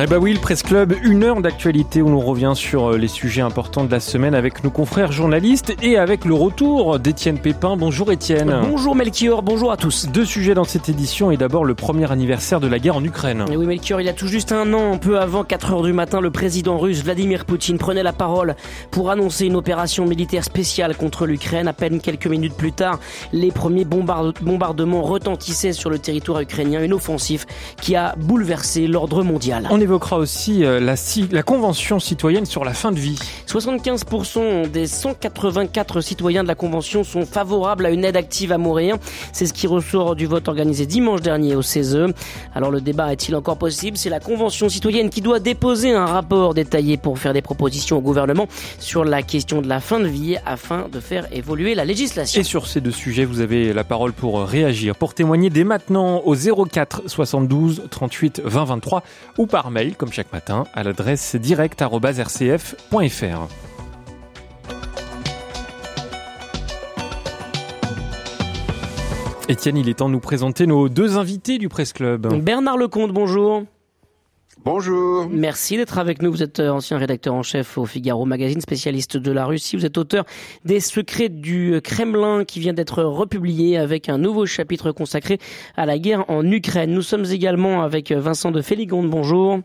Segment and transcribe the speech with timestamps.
[0.00, 3.08] Eh bah oui, le Presse Club, une heure d'actualité où l'on revient sur euh, les
[3.08, 7.76] sujets importants de la semaine avec nos confrères journalistes et avec le retour d'Étienne Pépin.
[7.76, 8.60] Bonjour Étienne.
[8.62, 10.06] Bonjour Melchior, bonjour à tous.
[10.06, 13.44] Deux sujets dans cette édition et d'abord le premier anniversaire de la guerre en Ukraine.
[13.50, 15.92] Et oui Melchior, il y a tout juste un an, peu avant 4 heures du
[15.92, 18.54] matin, le président russe Vladimir Poutine prenait la parole
[18.92, 21.66] pour annoncer une opération militaire spéciale contre l'Ukraine.
[21.66, 23.00] À peine quelques minutes plus tard,
[23.32, 27.46] les premiers bombardements retentissaient sur le territoire ukrainien, une offensive
[27.82, 30.96] qui a bouleversé l'ordre mondial évoquera aussi euh, la,
[31.32, 33.18] la Convention citoyenne sur la fin de vie.
[33.46, 38.96] 75% des 184 citoyens de la Convention sont favorables à une aide active à mourir.
[39.32, 42.12] C'est ce qui ressort du vote organisé dimanche dernier au CESE.
[42.54, 43.96] Alors le débat est-il encore possible?
[43.96, 48.02] C'est la Convention citoyenne qui doit déposer un rapport détaillé pour faire des propositions au
[48.02, 48.46] gouvernement
[48.78, 52.42] sur la question de la fin de vie afin de faire évoluer la législation.
[52.42, 56.20] Et sur ces deux sujets, vous avez la parole pour réagir, pour témoigner dès maintenant
[56.26, 59.02] au 04 72 38 20 23
[59.38, 61.78] ou par mail comme chaque matin, à l'adresse direct.rcf.fr.
[69.48, 72.42] Étienne, il est temps de nous présenter nos deux invités du Presse Club.
[72.42, 73.62] Bernard Lecomte, bonjour.
[74.70, 75.26] Bonjour.
[75.30, 76.30] Merci d'être avec nous.
[76.30, 79.76] Vous êtes euh, ancien rédacteur en chef au Figaro Magazine, spécialiste de la Russie.
[79.76, 80.26] Vous êtes auteur
[80.66, 85.38] des secrets du Kremlin qui vient d'être republié avec un nouveau chapitre consacré
[85.78, 86.92] à la guerre en Ukraine.
[86.92, 89.08] Nous sommes également avec Vincent de Féligonde.
[89.08, 89.60] Bonjour.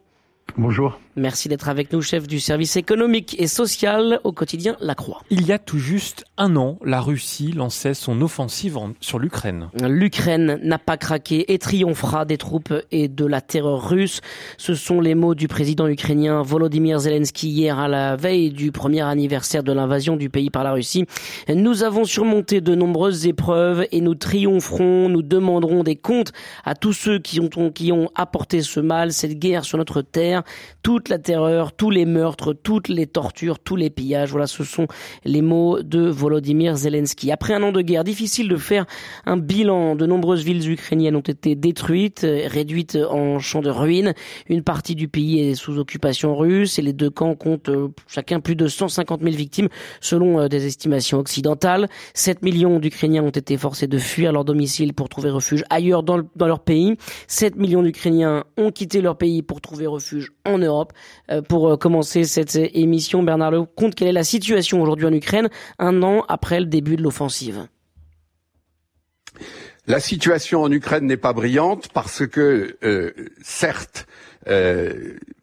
[0.57, 0.97] Bonjour.
[1.15, 5.21] Merci d'être avec nous, chef du service économique et social au quotidien La Croix.
[5.29, 9.69] Il y a tout juste un an, la Russie lançait son offensive sur l'Ukraine.
[9.87, 14.21] L'Ukraine n'a pas craqué et triomphera des troupes et de la terreur russe.
[14.57, 19.01] Ce sont les mots du président ukrainien Volodymyr Zelensky hier à la veille du premier
[19.01, 21.05] anniversaire de l'invasion du pays par la Russie.
[21.47, 26.31] Nous avons surmonté de nombreuses épreuves et nous triompherons, nous demanderons des comptes
[26.65, 30.41] à tous ceux qui ont, qui ont apporté ce mal, cette guerre sur notre terre.
[31.03, 34.31] Toute la terreur, tous les meurtres, toutes les tortures, tous les pillages.
[34.31, 34.87] Voilà, ce sont
[35.25, 37.29] les mots de Volodymyr Zelensky.
[37.29, 38.85] Après un an de guerre, difficile de faire
[39.25, 39.97] un bilan.
[39.97, 44.13] De nombreuses villes ukrainiennes ont été détruites, réduites en champs de ruines.
[44.47, 48.39] Une partie du pays est sous occupation russe et les deux camps comptent euh, chacun
[48.39, 49.67] plus de 150 000 victimes
[49.99, 51.89] selon euh, des estimations occidentales.
[52.13, 56.21] 7 millions d'Ukrainiens ont été forcés de fuir leur domicile pour trouver refuge ailleurs dans,
[56.37, 56.95] dans leur pays.
[57.27, 60.92] 7 millions d'Ukrainiens ont quitté leur pays pour trouver refuge en Europe.
[61.31, 65.49] Euh, pour euh, commencer cette émission, Bernard Lecomte, quelle est la situation aujourd'hui en Ukraine,
[65.79, 67.67] un an après le début de l'offensive?
[69.87, 73.11] La situation en Ukraine n'est pas brillante parce que, euh,
[73.41, 74.07] certes,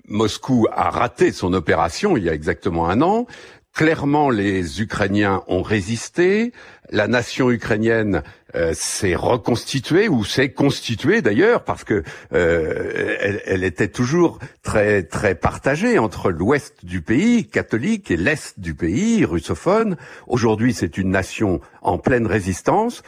[0.06, 3.27] Moscou a raté son opération il y a exactement un an.
[3.75, 6.53] Clairement, les Ukrainiens ont résisté.
[6.91, 8.22] La nation ukrainienne
[8.55, 12.03] euh, s'est reconstituée ou s'est constituée d'ailleurs parce que
[12.33, 18.59] euh, elle, elle, était toujours très très partagée entre l'ouest du pays catholique et l'est
[18.59, 19.97] du pays russophone.
[20.27, 23.03] Aujourd'hui, c'est une nation en pleine résistance.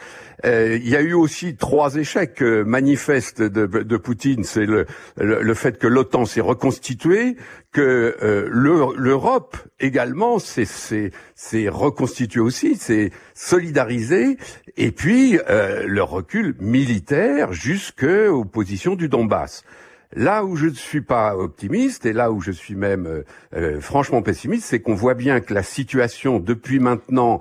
[0.45, 4.43] Euh, il y a eu aussi trois échecs euh, manifestes de, de Poutine.
[4.43, 4.85] C'est le,
[5.17, 7.35] le, fait que l'OTAN s'est reconstituée,
[7.71, 8.47] que euh,
[8.95, 11.11] l'Europe également s'est
[11.69, 14.37] reconstituée aussi, s'est solidarisée,
[14.77, 19.63] et puis euh, le recul militaire jusqu'aux positions du Donbass.
[20.15, 23.23] Là où je ne suis pas optimiste et là où je suis même
[23.79, 27.39] franchement pessimiste, c'est qu'on voit bien que la situation depuis maintenant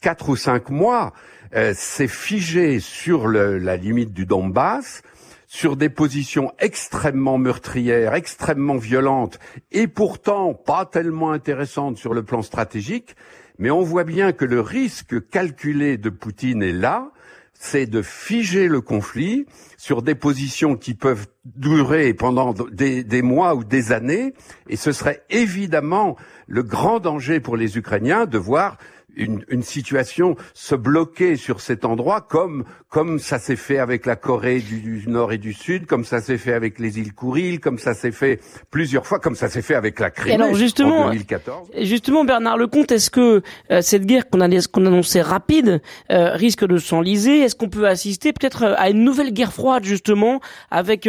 [0.00, 1.12] quatre ou cinq mois
[1.54, 5.02] euh, s'est figé sur la limite du Donbass,
[5.46, 9.38] sur des positions extrêmement meurtrières, extrêmement violentes,
[9.70, 13.14] et pourtant pas tellement intéressantes sur le plan stratégique,
[13.58, 17.12] mais on voit bien que le risque calculé de Poutine est là,
[17.52, 23.54] c'est de figer le conflit sur des positions qui peuvent durer pendant des, des, mois
[23.54, 24.34] ou des années,
[24.68, 26.16] et ce serait évidemment
[26.48, 28.76] le grand danger pour les Ukrainiens de voir
[29.16, 34.14] une, une, situation se bloquer sur cet endroit comme comme ça s'est fait avec la
[34.14, 37.78] Corée du, Nord et du Sud, comme ça s'est fait avec les îles Kouril, comme
[37.78, 38.40] ça s'est fait
[38.70, 41.70] plusieurs fois, comme ça s'est fait avec la Crimée alors justement, en 2014.
[41.82, 45.82] Justement, Bernard Lecomte, est-ce que euh, cette guerre qu'on qu'on annonçait rapide
[46.12, 47.40] euh, risque de s'enliser?
[47.40, 50.40] Est-ce qu'on peut assister peut-être euh, à une nouvelle guerre froide justement
[50.70, 51.08] avec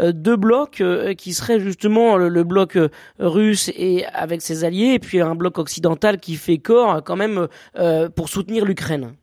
[0.00, 0.82] deux blocs
[1.18, 2.78] qui seraient justement le, le bloc
[3.18, 7.45] russe et avec ses alliés, et puis un bloc occidental qui fait corps quand même
[7.45, 7.45] euh,
[8.14, 9.14] pour soutenir l'Ukraine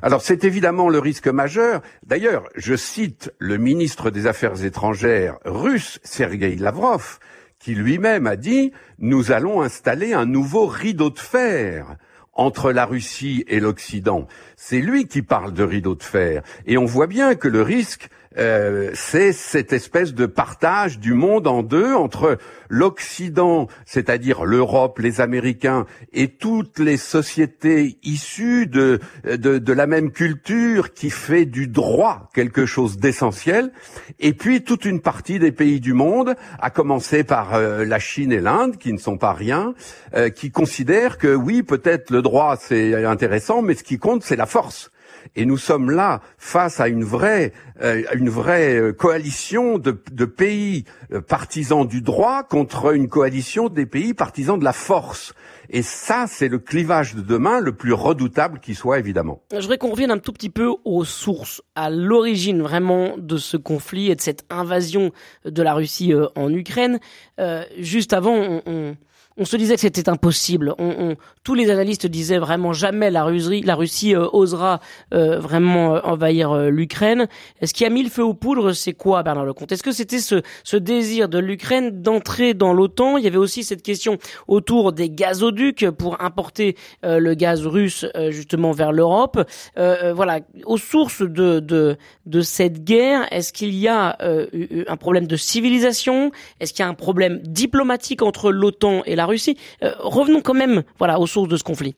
[0.00, 1.82] alors c'est évidemment le risque majeur.
[2.04, 7.18] D'ailleurs, je cite le ministre des Affaires étrangères russe, Sergei Lavrov,
[7.58, 11.96] qui lui-même a dit nous allons installer un nouveau rideau de fer
[12.32, 14.26] entre la Russie et l'Occident.
[14.56, 16.42] C'est lui qui parle de rideau de fer.
[16.66, 18.08] Et on voit bien que le risque,
[18.38, 22.38] euh, c'est cette espèce de partage du monde en deux entre
[22.68, 30.94] l'Occident, c'est-à-dire l'Europe, les Américains et toutes les sociétés issues de, de, la même culture
[30.94, 33.72] qui fait du droit quelque chose d'essentiel,
[34.20, 38.32] et puis toute une partie des pays du monde, à commencer par euh, la Chine
[38.32, 39.74] et l'Inde, qui ne sont pas rien,
[40.14, 44.36] euh, qui considèrent que oui, peut-être le droit c'est intéressant, mais ce qui compte c'est
[44.36, 44.91] la force.
[45.34, 50.24] Et nous sommes là face à une vraie, euh, une vraie euh, coalition de, de
[50.26, 55.32] pays euh, partisans du droit contre une coalition des pays partisans de la force.
[55.70, 59.40] Et ça, c'est le clivage de demain le plus redoutable qui soit, évidemment.
[59.52, 63.56] Je voudrais qu'on revienne un tout petit peu aux sources, à l'origine vraiment de ce
[63.56, 65.12] conflit et de cette invasion
[65.46, 67.00] de la Russie en Ukraine.
[67.40, 68.96] Euh, juste avant, on, on
[69.36, 70.74] on se disait que c'était impossible.
[70.78, 74.80] On, tous les analystes disaient vraiment jamais la, Russie, la Russie euh, osera
[75.14, 77.26] euh, vraiment euh, envahir l'Ukraine.
[77.62, 79.72] Ce qui a mis le feu aux poudres, c'est quoi, Bernard Lecomte?
[79.72, 83.16] Est-ce que c'était ce, ce désir de l'Ukraine d'entrer dans l'OTAN?
[83.16, 84.18] Il y avait aussi cette question
[84.48, 89.40] autour des gazoducs pour importer le gaz russe justement vers l'Europe.
[89.76, 91.96] voilà, aux sources de, de,
[92.26, 96.30] de cette guerre, est-ce qu'il y a un problème de civilisation?
[96.60, 99.56] Est-ce qu'il y a un problème diplomatique entre l'OTAN et la Russie.
[99.82, 101.96] Euh, revenons quand même, aux sources de ce conflit.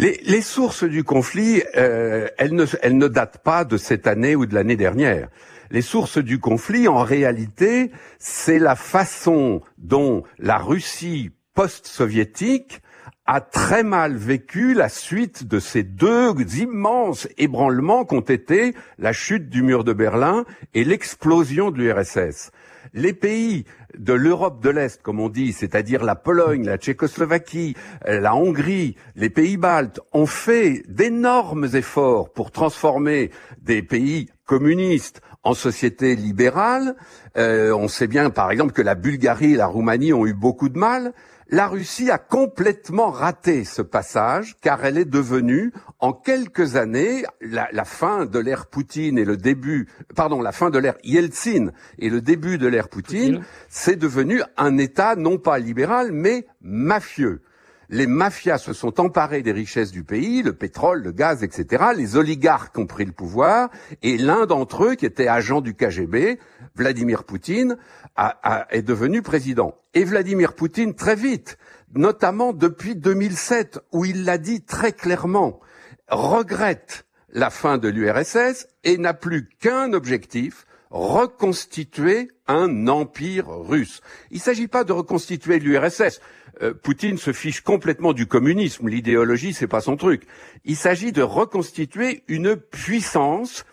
[0.00, 4.46] Les, sources du conflit, euh, elles, ne, elles ne datent pas de cette année ou
[4.46, 5.28] de l'année dernière.
[5.72, 7.90] Les sources du conflit, en réalité,
[8.20, 12.80] c'est la façon dont la Russie post-soviétique
[13.26, 19.50] a très mal vécu la suite de ces deux immenses ébranlements qu'ont été la chute
[19.50, 20.44] du mur de Berlin
[20.74, 22.52] et l'explosion de l'URSS
[22.94, 23.64] les pays
[23.96, 27.74] de l'Europe de l'Est, comme on dit, c'est-à-dire la Pologne, la Tchécoslovaquie,
[28.06, 33.30] euh, la Hongrie, les pays baltes, ont fait d'énormes efforts pour transformer
[33.60, 36.96] des pays communistes en sociétés libérales.
[37.36, 40.68] Euh, on sait bien, par exemple, que la Bulgarie et la Roumanie ont eu beaucoup
[40.68, 41.12] de mal.
[41.50, 47.84] La Russie a complètement raté ce passage car elle est devenue, en quelques années, la,
[47.86, 52.20] fin de l'ère Poutine et le début, pardon, la fin de l'ère Yeltsin et le
[52.20, 57.40] début de l'ère Poutine, c'est devenu un État non pas libéral mais mafieux
[57.90, 61.86] les mafias se sont emparées des richesses du pays, le pétrole, le gaz, etc.
[61.96, 63.70] Les oligarques ont pris le pouvoir
[64.02, 66.38] et l'un d'entre eux, qui était agent du KGB,
[66.74, 67.78] Vladimir Poutine,
[68.70, 69.74] est devenu président.
[69.94, 71.56] Et Vladimir Poutine, très vite,
[71.94, 75.60] notamment depuis 2007, où il l'a dit très clairement,
[76.08, 84.00] regrette la fin de l'URSS et n'a plus qu'un objectif, reconstituer un empire russe.
[84.30, 86.20] Il ne s'agit pas de reconstituer l'URSS.
[86.62, 88.88] Euh, Poutine se fiche complètement du communisme.
[88.88, 90.26] L'idéologie, c'est pas son truc.
[90.64, 93.64] Il s'agit de reconstituer une puissance.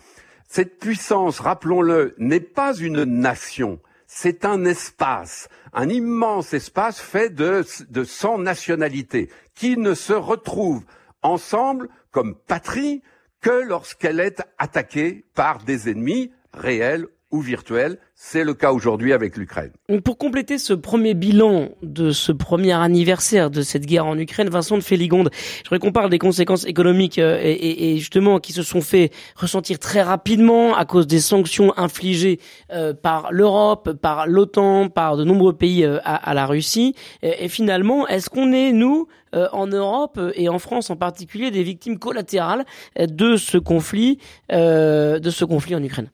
[0.47, 3.79] Cette puissance, rappelons-le, n'est pas une nation.
[4.07, 10.85] C'est un espace, un immense espace fait de, de 100 nationalités qui ne se retrouvent
[11.23, 13.01] ensemble comme patrie
[13.41, 17.97] que lorsqu'elle est attaquée par des ennemis réels ou virtuels.
[18.17, 19.71] C'est le cas aujourd'hui avec l'Ukraine.
[20.05, 24.77] Pour compléter ce premier bilan de ce premier anniversaire de cette guerre en Ukraine, Vincent
[24.77, 28.79] de Féligonde, je voudrais qu'on parle des conséquences économiques euh, et, justement qui se sont
[28.79, 32.39] fait ressentir très rapidement à cause des sanctions infligées
[32.71, 36.95] euh, par l'Europe, par l'OTAN, par de nombreux pays euh, à, la Russie.
[37.21, 41.99] Et, finalement, est-ce qu'on est, nous, en Europe et en France en particulier, des victimes
[41.99, 42.63] collatérales
[42.97, 46.09] de ce conflit, de ce conflit en Ukraine?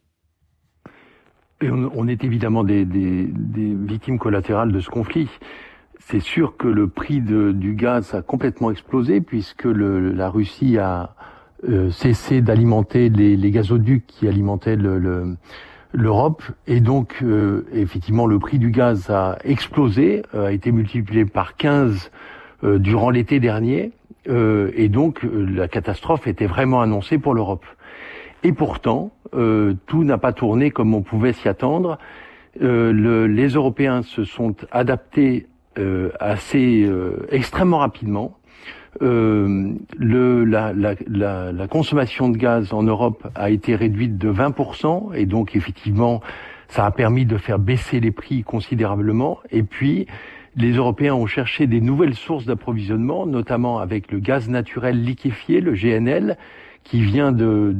[1.70, 5.30] On, est évidemment des, victimes collatérales de ce conflit.
[6.00, 11.16] C'est sûr que le prix du gaz a complètement explosé puisque la Russie a
[11.70, 14.78] euh, cessé d'alimenter les, gazoducs qui alimentaient
[15.94, 21.26] l'Europe et donc euh, effectivement le prix du gaz a explosé, euh, a été multiplié
[21.26, 22.12] par 15
[22.64, 23.92] durant l'été dernier
[24.28, 27.66] et donc la catastrophe était vraiment annoncée pour l'Europe.
[28.44, 31.98] Et pourtant, euh, tout n'a pas tourné comme on pouvait s'y attendre.
[32.62, 36.90] Euh, le, les Européens se sont adaptés euh, assez
[37.30, 38.38] extrêmement rapidement.
[39.00, 46.20] La, la, consommation de gaz en Europe a été réduite de 20% et donc effectivement
[46.68, 49.40] ça a permis de faire baisser les prix considérablement.
[49.50, 50.08] Et puis
[50.58, 55.72] les Européens ont cherché des nouvelles sources d'approvisionnement, notamment avec le gaz naturel liquéfié, le
[55.72, 56.38] GNL,
[56.84, 57.74] qui vient de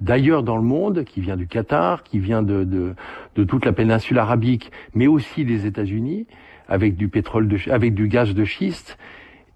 [0.00, 2.94] d'ailleurs dans le monde, qui vient du Qatar, qui vient de, de,
[3.36, 6.26] de toute la péninsule arabique, mais aussi des États-Unis,
[6.68, 8.98] avec du pétrole, de, avec du gaz de schiste.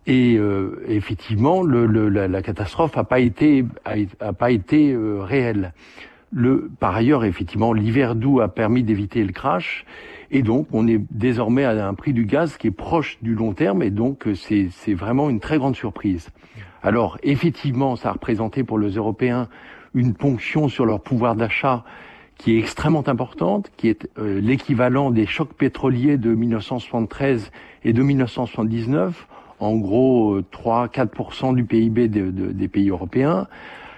[0.07, 5.73] Et euh, effectivement, le, le, la, catastrophe n'a pas été a, pas été euh, réelle.
[6.31, 9.87] Le, par ailleurs, effectivement, l'hiver doux a permis d'éviter le crash.
[10.35, 13.53] Et donc, on est désormais à un prix du gaz qui est proche du long
[13.53, 13.85] terme.
[13.85, 16.31] Et donc, c'est vraiment une très grande surprise.
[16.83, 19.49] Alors, effectivement, ça a représenté pour les Européens
[19.95, 21.85] une ponction sur leur pouvoir d'achat
[22.37, 27.53] qui est extrêmement importante, qui est euh, l'équivalent des chocs pétroliers de 1973
[27.85, 29.29] et de 1979
[29.61, 33.47] en gros 3-4% euh, du PIB des pays européens.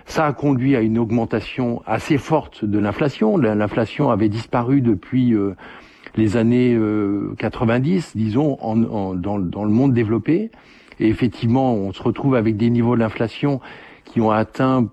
[0.05, 3.39] Ça a conduit à une augmentation assez forte de l'inflation.
[3.39, 5.57] L'inflation avait disparu depuis euh,
[6.17, 6.79] les années
[7.39, 10.51] 90, euh, disons, en, dans, dans, le monde développé.
[10.99, 13.61] Et effectivement, on se retrouve avec des niveaux d'inflation
[14.05, 14.89] qui ont atteint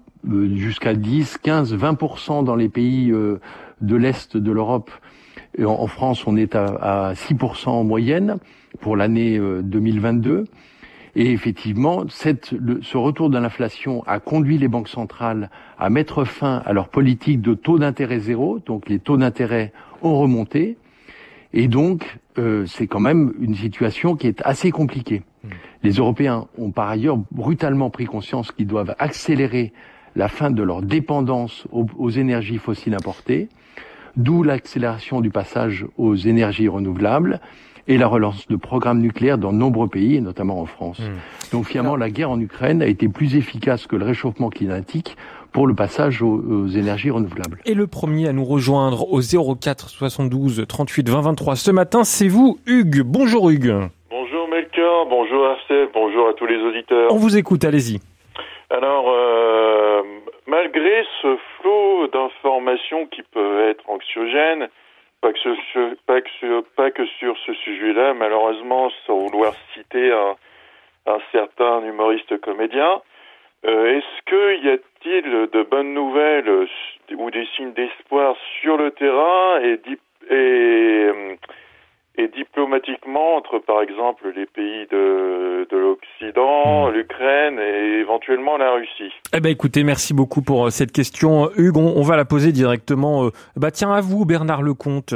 [0.55, 4.91] jusqu'à 10, 15, 20% dans les pays de l'Est de l'Europe.
[5.63, 8.37] En France, on est à, à 6% en moyenne
[8.79, 10.31] pour l'année 2022.
[10.31, 10.45] Euh,
[11.15, 16.63] Et effectivement, cette, ce retour de l'inflation a conduit les banques centrales à mettre fin
[16.65, 18.59] à leur politique de taux d'intérêt zéro.
[18.65, 20.77] Donc les taux d'intérêt ont remonté.
[21.53, 25.21] Et donc, euh, c'est quand même une situation qui est assez compliquée.
[25.43, 25.47] Mmh.
[25.83, 29.71] Les Européens ont par ailleurs brutalement pris conscience qu'ils doivent accélérer
[30.15, 33.49] la fin de leur dépendance aux, aux énergies fossiles importées,
[34.15, 37.39] d'où l'accélération du passage aux énergies renouvelables
[37.87, 40.99] et la relance de programmes nucléaires dans de nombreux pays, et notamment en France.
[40.99, 41.51] Mmh.
[41.51, 45.17] Donc finalement, la guerre en Ukraine a été plus efficace que le réchauffement climatique
[45.53, 47.59] pour le passage aux, aux, énergies renouvelables.
[47.65, 52.27] Et le premier à nous rejoindre au 04 72 38 20 23 ce matin, c'est
[52.27, 53.03] vous, Hugues.
[53.03, 53.73] Bonjour Hugues.
[54.09, 57.13] Bonjour Melchior, bonjour Arcel, bonjour à tous les auditeurs.
[57.13, 57.99] On vous écoute, allez-y.
[58.69, 60.01] Alors, euh,
[60.47, 64.67] malgré ce flot d'informations qui peuvent être anxiogènes,
[65.21, 65.55] pas que, sur,
[66.05, 70.35] pas, que sur, pas que sur ce sujet-là, malheureusement, sans vouloir citer un,
[71.05, 73.01] un certain humoriste comédien.
[73.65, 76.67] Euh, Est-ce qu'il y a-t-il de bonnes nouvelles
[77.17, 79.79] ou des signes d'espoir sur le terrain et,
[80.29, 81.11] et,
[82.17, 86.93] et diplomatiquement entre, par exemple, les pays de, de l'Occident, mmh.
[86.93, 89.13] l'Ukraine et éventuellement la Russie?
[89.33, 91.77] Eh ben, écoutez, merci beaucoup pour euh, cette question, Hugues.
[91.77, 93.25] On, on va la poser directement.
[93.25, 95.15] Euh, bah, tiens, à vous, Bernard Lecomte.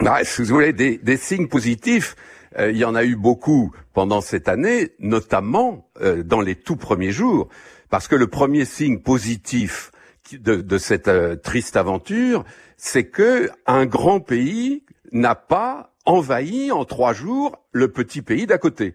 [0.00, 2.16] Bah, si vous voulez, des, des signes positifs,
[2.58, 6.76] euh, il y en a eu beaucoup pendant cette année, notamment euh, dans les tout
[6.76, 7.48] premiers jours,
[7.90, 9.90] parce que le premier signe positif
[10.32, 12.44] de, cette euh, triste aventure,
[12.76, 18.58] c'est que un grand pays n'a pas envahi en trois jours le petit pays d'à
[18.58, 18.94] côté.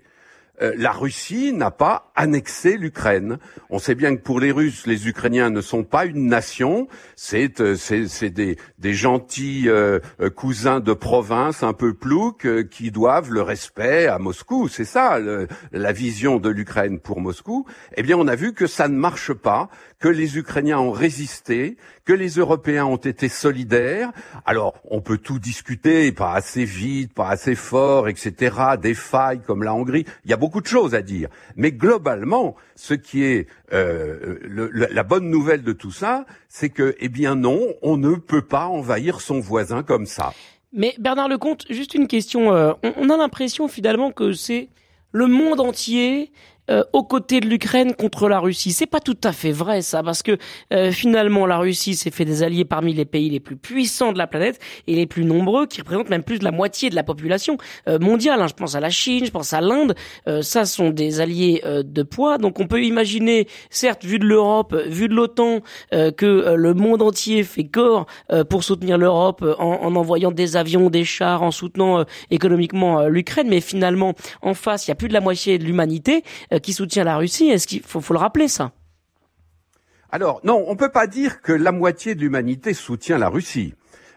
[0.61, 3.37] Euh, la Russie n'a pas annexé l'Ukraine.
[3.69, 7.61] On sait bien que pour les Russes, les Ukrainiens ne sont pas une nation, c'est
[7.61, 7.75] euh,
[8.29, 9.99] des, des gentils euh,
[10.35, 14.67] cousins de province un peu ploucs qui doivent le respect à Moscou.
[14.67, 15.19] C'est ça
[15.71, 17.65] la vision de l'Ukraine pour Moscou.
[17.95, 19.69] Eh bien, on a vu que ça ne marche pas,
[19.99, 21.75] que les Ukrainiens ont résisté,
[22.05, 24.11] que les Européens ont été solidaires.
[24.45, 28.55] Alors, on peut tout discuter, pas assez vite, pas assez fort, etc.
[28.81, 30.05] Des failles comme la Hongrie.
[30.23, 31.29] Il y a beaucoup de choses à dire.
[31.57, 34.39] Mais globalement, ce qui est euh,
[34.73, 38.67] la bonne nouvelle de tout ça, c'est que, eh bien non, on ne peut pas
[38.67, 40.33] envahir son voisin comme ça.
[40.71, 42.53] Mais Bernard Lecomte, juste une question.
[42.53, 44.69] Euh, on a l'impression finalement que c'est
[45.11, 46.31] le monde entier
[46.69, 48.71] euh, aux côtés de l'Ukraine contre la Russie.
[48.71, 50.37] C'est pas tout à fait vrai ça, parce que
[50.73, 54.17] euh, finalement la Russie s'est fait des alliés parmi les pays les plus puissants de
[54.17, 57.03] la planète et les plus nombreux, qui représentent même plus de la moitié de la
[57.03, 57.57] population
[57.87, 58.41] euh, mondiale.
[58.41, 58.47] Hein.
[58.47, 59.95] Je pense à la Chine, je pense à l'Inde.
[60.27, 62.37] Euh, ça sont des alliés euh, de poids.
[62.37, 65.61] Donc on peut imaginer, certes, vu de l'Europe, vu de l'OTAN,
[65.91, 68.05] que le monde entier fait corps
[68.49, 73.47] pour soutenir l'Europe en, en, envoyant des avions, des chars, en soutenant économiquement l'Ukraine.
[73.49, 76.23] Mais finalement, en face, il y a plus de la moitié de l'humanité
[76.59, 77.49] qui soutient la Russie.
[77.49, 78.71] Est-ce qu'il faut, faut le rappeler ça?
[80.11, 83.73] Alors non, on peut pas dire que la moitié de l'humanité soutient la Russie.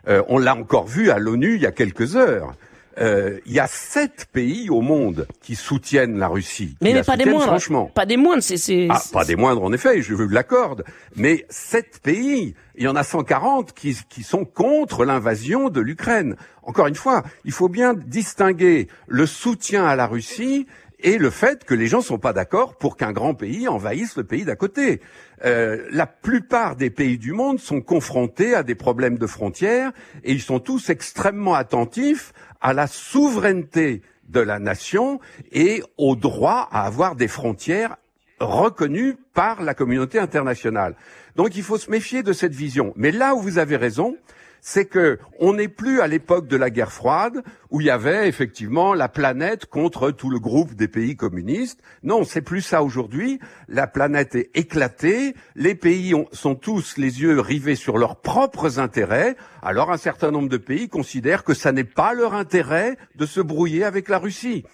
[0.08, 2.54] Euh, on l'a encore vu à l'ONU il y a quelques heures.
[2.98, 6.76] Euh, il y a sept pays au monde qui soutiennent la Russie.
[6.82, 7.46] Mais, mais pas des moindres.
[7.46, 7.86] Franchement.
[7.86, 8.58] Pas des moindres, c'est.
[8.58, 10.02] c'est ah, pas des moindres en effet.
[10.02, 10.84] Je veux l'accorde.
[11.16, 16.36] Mais sept pays, il y en a 140 qui, qui sont contre l'invasion de l'Ukraine.
[16.62, 20.66] Encore une fois, il faut bien distinguer le soutien à la Russie
[21.02, 24.24] et le fait que les gens sont pas d'accord pour qu'un grand pays envahisse le
[24.24, 25.00] pays d'à côté.
[25.44, 29.92] Euh, la plupart des pays du monde sont confrontés à des problèmes de frontières
[30.24, 36.68] et ils sont tous extrêmement attentifs à la souveraineté de la nation et au droit
[36.70, 37.96] à avoir des frontières
[38.40, 40.96] reconnu par la communauté internationale.
[41.36, 42.92] Donc il faut se méfier de cette vision.
[42.96, 44.16] Mais là où vous avez raison,
[44.64, 48.28] c'est que on n'est plus à l'époque de la guerre froide où il y avait
[48.28, 51.80] effectivement la planète contre tout le groupe des pays communistes.
[52.04, 53.40] Non, c'est plus ça aujourd'hui.
[53.68, 55.34] La planète est éclatée.
[55.56, 59.36] Les pays sont tous les yeux rivés sur leurs propres intérêts.
[59.62, 63.40] Alors un certain nombre de pays considèrent que ça n'est pas leur intérêt de se
[63.40, 64.64] brouiller avec la Russie.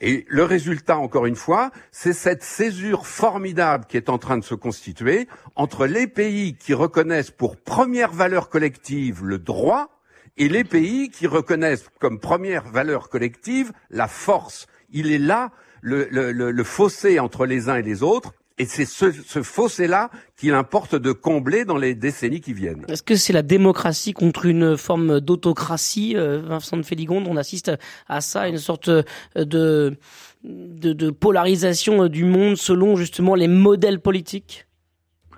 [0.00, 4.44] Et le résultat, encore une fois, c'est cette césure formidable qui est en train de
[4.44, 9.88] se constituer entre les pays qui reconnaissent pour première valeur collective le droit
[10.36, 14.68] et les pays qui reconnaissent comme première valeur collective la force.
[14.90, 15.50] Il est là
[15.80, 20.54] le, le fossé entre les uns et les autres et c'est ce, ce fossé-là qu'il
[20.54, 22.84] importe de combler dans les décennies qui viennent.
[22.88, 27.26] Est-ce que c'est la démocratie contre une forme d'autocratie, euh, Vincent de Féligonde?
[27.28, 27.72] On assiste
[28.08, 29.04] à ça, une sorte de,
[29.36, 34.66] de, de polarisation du monde selon justement les modèles politiques?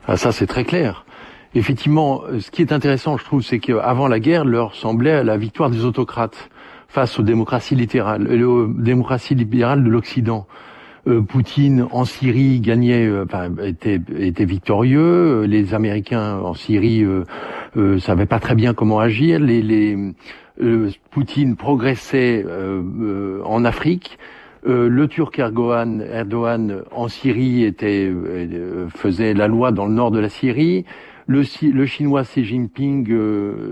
[0.07, 1.05] Ah, Ça, c'est très clair.
[1.55, 5.69] Effectivement, ce qui est intéressant, je trouve, c'est qu'avant la guerre, leur semblait la victoire
[5.71, 6.49] des autocrates
[6.89, 10.47] face aux démocraties littérales, euh, aux démocraties libérales de l'Occident.
[11.11, 13.25] Euh, Poutine en Syrie gagnait, euh,
[13.62, 15.00] était, victorieux.
[15.00, 19.40] Euh, les Américains en Syrie euh, savaient pas très bien comment agir.
[19.40, 19.97] Les,
[21.11, 22.45] Poutine progressait
[23.47, 24.19] en Afrique.
[24.67, 26.05] le Turc Erdogan,
[26.90, 27.75] en Syrie
[28.95, 30.85] faisait la loi dans le nord de la Syrie.
[31.29, 33.11] Le Chinois Xi Jinping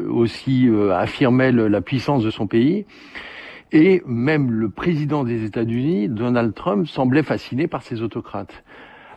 [0.08, 2.86] aussi affirmait la puissance de son pays.
[3.72, 8.64] Et même le président des États-Unis, Donald Trump, semblait fasciné par ces autocrates.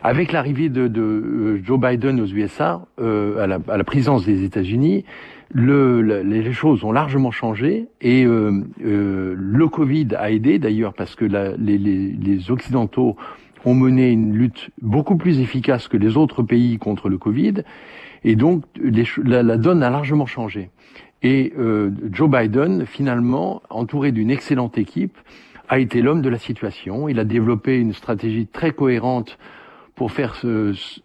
[0.04, 4.42] Avec l'arrivée de, euh, Joe Biden aux USA, euh, à, la, à, la, présidence des
[4.42, 5.04] États-Unis,
[5.52, 11.14] le, les choses ont largement changé et euh, euh, le Covid a aidé d'ailleurs parce
[11.14, 13.16] que les, Occidentaux
[13.64, 17.54] ont mené une lutte beaucoup plus efficace que les autres pays contre le Covid
[18.24, 18.64] et donc
[19.22, 20.70] la donne a largement changé.
[21.22, 25.16] Et euh, Joe Biden, finalement, entouré d'une excellente équipe,
[25.68, 27.08] a été l'homme de la situation.
[27.08, 29.38] Il a développé une stratégie très cohérente
[29.94, 30.34] pour faire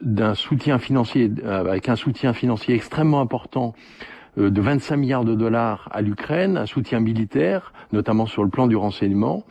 [0.02, 3.76] d'un soutien financier, euh, avec un soutien financier extrêmement important
[4.38, 8.76] de 25 milliards de dollars à l'Ukraine, un soutien militaire, notamment sur le plan du
[8.76, 9.44] renseignement.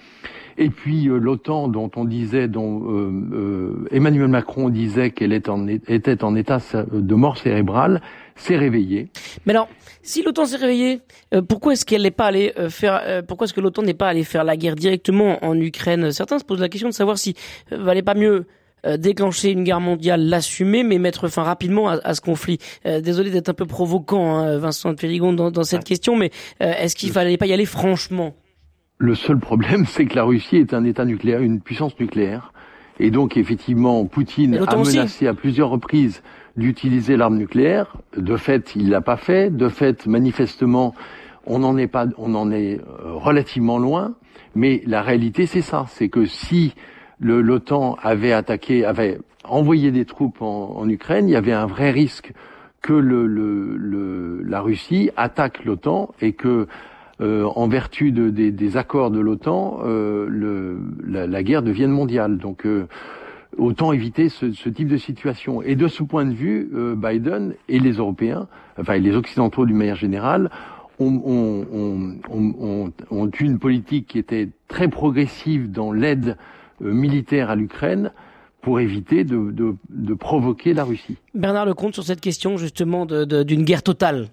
[0.59, 2.83] Et puis euh, l'OTAN, dont on disait, dont
[3.91, 6.59] Emmanuel Macron disait qu'elle était en, état
[6.93, 8.01] de mort cérébrale,
[8.37, 9.09] s'est réveillée.
[9.45, 9.69] Mais alors,
[10.03, 11.01] si l'OTAN s'est réveillée,
[11.35, 13.95] euh, pourquoi est-ce qu'elle n'est pas allée euh, faire euh, Pourquoi est-ce que l'OTAN n'est
[13.95, 16.13] pas allée faire la guerre directement en Ukraine?
[16.13, 17.35] Certains se posent la question de savoir si
[17.71, 18.47] valait pas mieux
[18.99, 22.59] déclencher une guerre mondiale, l'assumer, mais mettre fin rapidement à, ce conflit.
[22.85, 26.95] désolé d'être un peu provoquant, hein, Vincent de Périgon, dans, dans cette question, mais est-ce
[26.95, 28.35] qu'il fallait pas y aller franchement?
[28.99, 32.53] Le seul problème, c'est que la Russie est un État nucléaire, une puissance nucléaire,
[32.99, 36.23] et donc effectivement, Poutine a menacé à plusieurs reprises
[36.57, 37.97] d'utiliser l'arme nucléaire.
[38.17, 39.55] De fait, il l'a pas fait.
[39.55, 40.95] De fait, manifestement,
[41.45, 44.15] on en est pas, on en est euh, relativement loin.
[44.55, 46.75] Mais la réalité, c'est ça, c'est que si
[47.21, 52.33] l'OTAN avait attaqué, avait envoyé des troupes en, Ukraine, il y avait un vrai risque
[52.83, 56.67] que le, le, la Russie attaque l'OTAN et que,
[57.21, 62.39] euh, en vertu de, des, accords de l'OTAN, euh, la, la, guerre devienne mondiale.
[62.39, 62.67] Donc
[63.59, 65.63] autant éviter ce, ce, type de situation.
[65.63, 68.49] Et de ce point de vue, euh, Biden et les Européens,
[68.79, 70.51] enfin les Occidentaux d'une manière générale,
[70.99, 77.57] ont, ont, ont, ont, une politique qui était très progressive dans l'aide euh, militaire à
[77.57, 78.13] l'Ukraine
[78.63, 81.17] pour éviter de, de, de, provoquer la Russie.
[81.35, 84.29] Bernard Lecomte, sur cette question justement d'une guerre totale.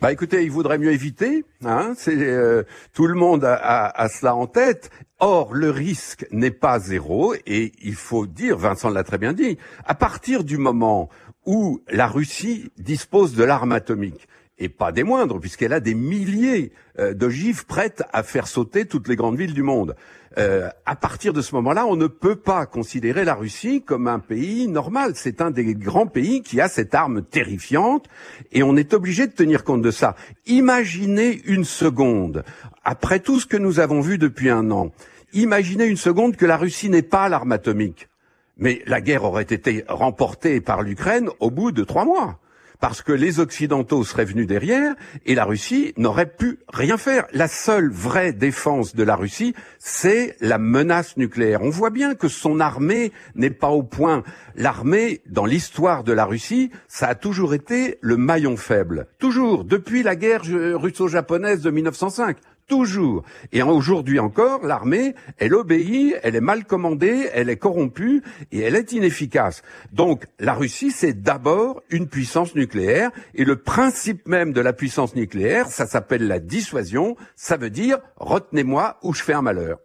[0.00, 1.44] Bah écoutez, il vaudrait mieux éviter.
[1.64, 4.90] Hein, c'est euh, tout le monde a, a, cela en tête.
[5.18, 9.58] Or, le risque n'est pas zéro, et il faut dire, Vincent l'a très bien dit,
[9.84, 11.08] à partir du moment
[11.46, 14.28] où la Russie dispose de l'arme atomique,
[14.58, 19.08] et pas des moindres, puisqu'elle a des milliers euh, d'ogives prêtes à faire sauter toutes
[19.08, 19.96] les grandes villes du monde.
[20.38, 24.18] Euh, à partir de ce moment-là, on ne peut pas considérer la Russie comme un
[24.18, 25.12] pays normal.
[25.14, 28.06] C'est un des grands pays qui a cette arme terrifiante,
[28.52, 30.14] et on est obligé de tenir compte de ça.
[30.46, 32.44] Imaginez une seconde,
[32.84, 34.92] après tout ce que nous avons vu depuis un an,
[35.32, 38.08] imaginez une seconde que la Russie n'ait pas l'arme atomique.
[38.56, 42.38] Mais la guerre aurait été remportée par l'Ukraine au bout de trois mois
[42.80, 44.94] parce que les Occidentaux seraient venus derrière
[45.26, 47.26] et la Russie n'aurait pu rien faire.
[47.32, 51.62] La seule vraie défense de la Russie, c'est la menace nucléaire.
[51.62, 54.22] On voit bien que son armée n'est pas au point.
[54.56, 59.06] L'armée, dans l'histoire de la Russie, ça a toujours été le maillon faible.
[59.18, 62.36] Toujours, depuis la guerre russo-japonaise de 1905.
[62.66, 63.22] Toujours.
[63.52, 68.22] Et aujourd'hui encore, l'armée, elle obéit, elle est mal commandée, elle est corrompue
[68.52, 69.62] et elle est inefficace.
[69.92, 75.14] Donc la Russie, c'est d'abord une puissance nucléaire et le principe même de la puissance
[75.14, 79.78] nucléaire, ça s'appelle la dissuasion, ça veut dire retenez-moi ou je fais un malheur.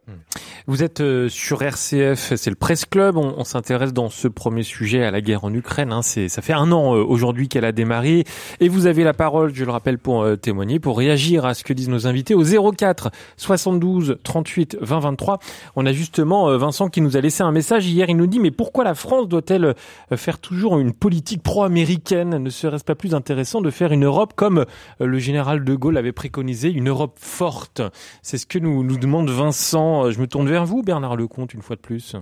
[0.68, 5.04] Vous êtes euh, sur RCF, c'est le Presse Club, on, s'intéresse dans ce premier sujet
[5.04, 6.02] à la guerre en Ukraine, hein.
[6.04, 8.24] c'est, ça fait un an euh, aujourd'hui qu'elle a démarré
[8.60, 11.64] et vous avez la parole, je le rappelle, pour euh, témoigner, pour réagir à ce
[11.64, 15.40] que disent nos invités au 04 72 38 20 23.
[15.76, 18.52] On a justement Vincent qui nous a laissé un message hier, il nous dit mais
[18.52, 19.76] pourquoi la France doit-elle
[20.16, 22.38] faire toujours une politique pro-américaine?
[22.38, 24.66] Ne serait-ce pas plus intéressant de faire une Europe comme
[25.00, 27.82] le général de Gaulle avait préconisé, une Europe forte?
[28.22, 30.12] C'est ce que nous, nous demande Vincent.
[30.12, 32.16] Je me tourne vers vous, Bernard Lecomte, une fois de plus.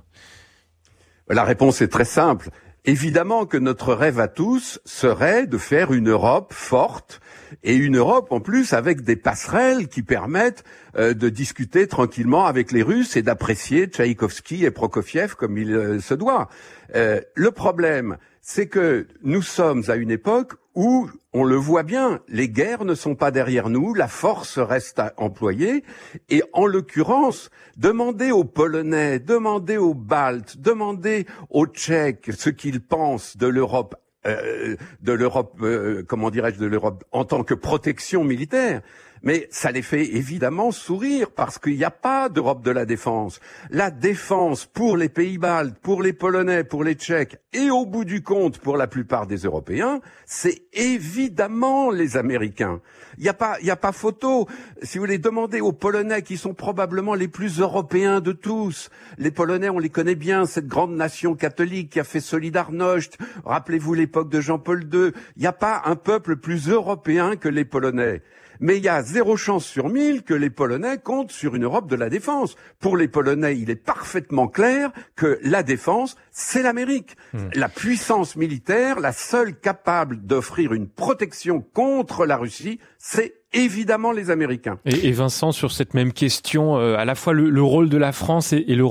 [1.30, 2.50] La réponse est très simple.
[2.90, 7.20] Évidemment que notre rêve à tous serait de faire une Europe forte
[7.62, 10.64] et une Europe en plus avec des passerelles qui permettent
[10.96, 16.00] euh, de discuter tranquillement avec les Russes et d'apprécier Tchaïkovski et Prokofiev comme il euh,
[16.00, 16.48] se doit.
[16.96, 22.20] Euh, le problème, c'est que nous sommes à une époque où, on le voit bien,
[22.28, 25.84] les guerres ne sont pas derrière nous, la force reste à employer,
[26.30, 33.38] et en l'occurrence, demandez aux Polonais, demandez aux Baltes, demandez aux Tchèques ce qu'ils pensent
[33.38, 33.96] de l'Europe
[34.26, 38.82] euh, de l'Europe, euh, comment dirais-je, de l'Europe en tant que protection militaire
[39.24, 43.40] mais ça les fait évidemment sourire parce qu'il n'y a pas d'Europe de la défense.
[43.70, 48.06] La défense pour les pays baltes, pour les Polonais, pour les Tchèques et au bout
[48.06, 52.82] du compte pour la plupart des Européens, c'est évidemment les Américains.
[53.18, 54.48] Il n'y a pas, a pas photo.
[54.84, 59.32] Si vous les demandez aux Polonais qui sont probablement les plus européens de tous, les
[59.32, 63.18] Polonais, on les connaît bien, cette grande nation catholique qui a fait Solidarność.
[63.46, 65.12] Rappelez-vous l'époque de Jean-Paul II.
[65.36, 68.22] Il n'y a pas un peuple plus européen que les Polonais
[68.60, 71.90] mais il y a zéro chance sur mille que les Polonais comptent sur une Europe
[71.90, 72.56] de la défense.
[72.80, 77.18] Pour les Polonais, il est parfaitement clair que la défense, c'est l'Amérique.
[77.34, 77.50] Hmm.
[77.54, 84.30] La puissance militaire, la seule capable d'offrir une protection contre la Russie, c'est évidemment les
[84.30, 84.80] Américains.
[84.86, 88.54] Et, Vincent, sur cette même question, euh, à la fois le, rôle de la France
[88.54, 88.86] et, le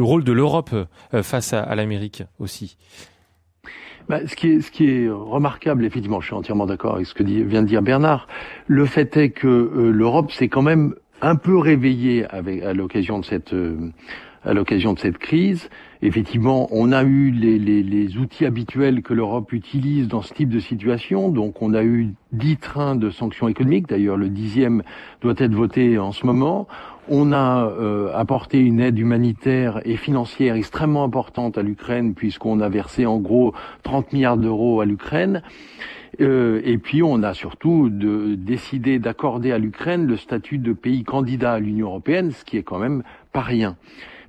[0.00, 2.76] rôle de l'Europe euh, face à l'Amérique aussi.
[4.08, 7.62] Bah, ce, qui est, est remarquable, effectivement, je suis entièrement d'accord avec ce que vient
[7.62, 8.26] de dire Bernard.
[8.66, 13.18] Le fait est que euh, l'Europe s'est quand même un peu réveillée avec, à l'occasion
[13.20, 13.90] de cette euh,
[14.44, 15.70] à l'occasion de cette crise.
[16.02, 21.28] Effectivement, on a eu les outils habituels que l'Europe utilise dans ce type de situation.
[21.28, 23.88] Donc, on a eu dix trains de sanctions économiques.
[23.88, 24.82] D'ailleurs, le dixième
[25.20, 26.66] doit être voté en ce moment.
[27.08, 32.68] On a euh, apporté une aide humanitaire et financière extrêmement importante à l'Ukraine, puisqu'on a
[32.68, 35.42] versé en gros 30 milliards d'euros à l'Ukraine.
[36.20, 41.54] Euh, et puis on a surtout décidé d'accorder à l'Ukraine le statut de pays candidat
[41.54, 43.76] à l'Union européenne, ce qui est quand même pas rien.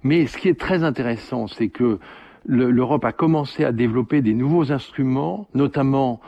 [0.03, 1.99] Mais ce qui est très intéressant, c'est que
[2.45, 6.19] l'Europe a commencé à développer des nouveaux instruments, notamment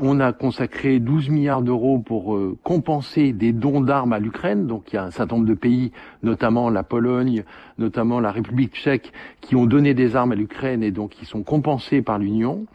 [0.00, 4.66] on a consacré 12 milliards d'euros pour euh, compenser des dons d'armes à l'Ukraine.
[4.66, 7.44] Donc il y a un certain nombre de pays, notamment la Pologne,
[7.78, 11.42] notamment la République tchèque, qui ont donné des armes à l'Ukraine et donc qui sont
[11.42, 12.66] compensés par l'Union.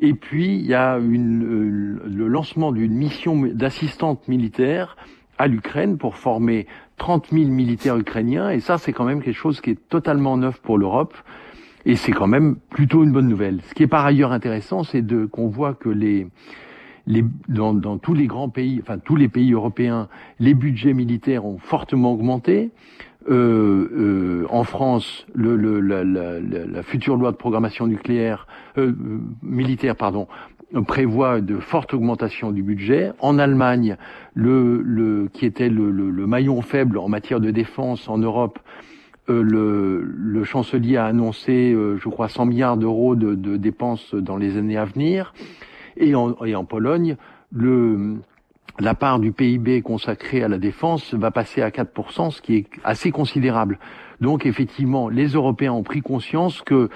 [0.00, 4.96] Et puis il y a euh, le lancement d'une mission d'assistante militaire
[5.38, 6.66] à l'Ukraine pour former
[6.98, 8.50] 30 000 militaires ukrainiens.
[8.50, 11.14] Et ça, c'est quand même quelque chose qui est totalement neuf pour l'Europe.
[11.86, 13.60] Et c'est quand même plutôt une bonne nouvelle.
[13.68, 16.26] Ce qui est par ailleurs intéressant, c'est de qu'on voit que les,
[17.06, 21.46] les dans, dans, tous les grands pays, enfin tous les pays européens, les budgets militaires
[21.46, 22.70] ont fortement augmenté.
[23.28, 28.46] Euh, euh, en France, le, le, la, la, la, future loi de programmation nucléaire
[28.78, 28.94] euh,
[29.42, 30.26] militaire, pardon,
[30.86, 33.12] prévoit de fortes augmentations du budget.
[33.18, 33.96] En Allemagne,
[34.34, 38.58] le, le qui était le, le, maillon faible en matière de défense en Europe,
[39.30, 44.36] le, le, chancelier a annoncé, euh, je crois, 100 milliards d'euros de, de, dépenses dans
[44.36, 45.32] les années à venir.
[45.96, 47.16] Et en, et en Pologne,
[47.52, 48.16] le,
[48.78, 52.66] la part du PIB consacrée à la défense va passer à 4%, ce qui est
[52.84, 53.78] assez considérable.
[54.20, 56.88] Donc effectivement, les Européens ont pris conscience que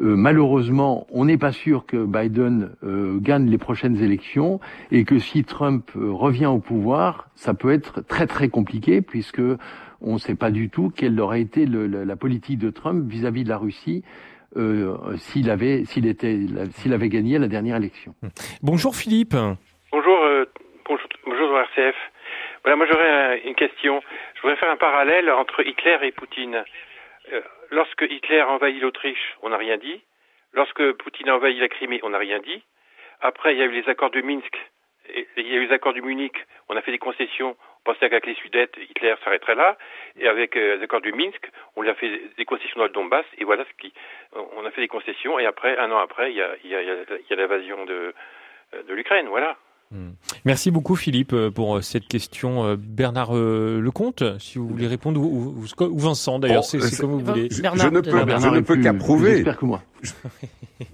[0.00, 5.18] euh, malheureusement, on n'est pas sûr que Biden euh, gagne les prochaines élections et que
[5.18, 9.40] si Trump euh, revient au pouvoir, ça peut être très très compliqué puisque
[10.00, 13.44] on ne sait pas du tout quelle aurait été le, la, politique de Trump vis-à-vis
[13.44, 14.04] de la Russie.
[15.18, 16.38] s'il avait s'il était
[16.70, 18.14] s'il avait gagné la dernière élection.
[18.62, 19.36] Bonjour Philippe.
[19.92, 20.18] Bonjour
[20.88, 21.96] bonjour, bonjour RCF.
[22.64, 24.00] Voilà, moi j'aurais une question.
[24.34, 26.64] Je voudrais faire un parallèle entre Hitler et Poutine
[27.70, 30.00] lorsque Hitler a envahi l'Autriche, on n'a rien dit.
[30.52, 32.62] Lorsque Poutine a envahi la Crimée, on n'a rien dit.
[33.20, 34.56] Après, il y a eu les accords de Minsk
[35.36, 36.36] il y a eu les accords du Munich,
[36.68, 39.76] on a fait des concessions, on pensait qu'avec les Sudètes, Hitler s'arrêterait là,
[40.18, 42.90] et avec euh, les accords du Minsk, on lui a fait des concessions dans le
[42.90, 43.92] Donbass, et voilà ce qui,
[44.34, 46.74] on a fait des concessions, et après, un an après, il y a, il y
[46.74, 48.14] a, a l'invasion de,
[48.86, 49.56] de l'Ukraine, voilà.
[49.96, 50.10] Hmm.
[50.44, 52.64] Merci beaucoup Philippe euh, pour euh, cette question.
[52.64, 55.54] Euh, Bernard Lecomte, si vous voulez répondre, ou,
[55.96, 57.48] Vincent d'ailleurs, c'est comme vous voulez.
[57.50, 59.44] Je, ne peux, je ne peux qu'approuver.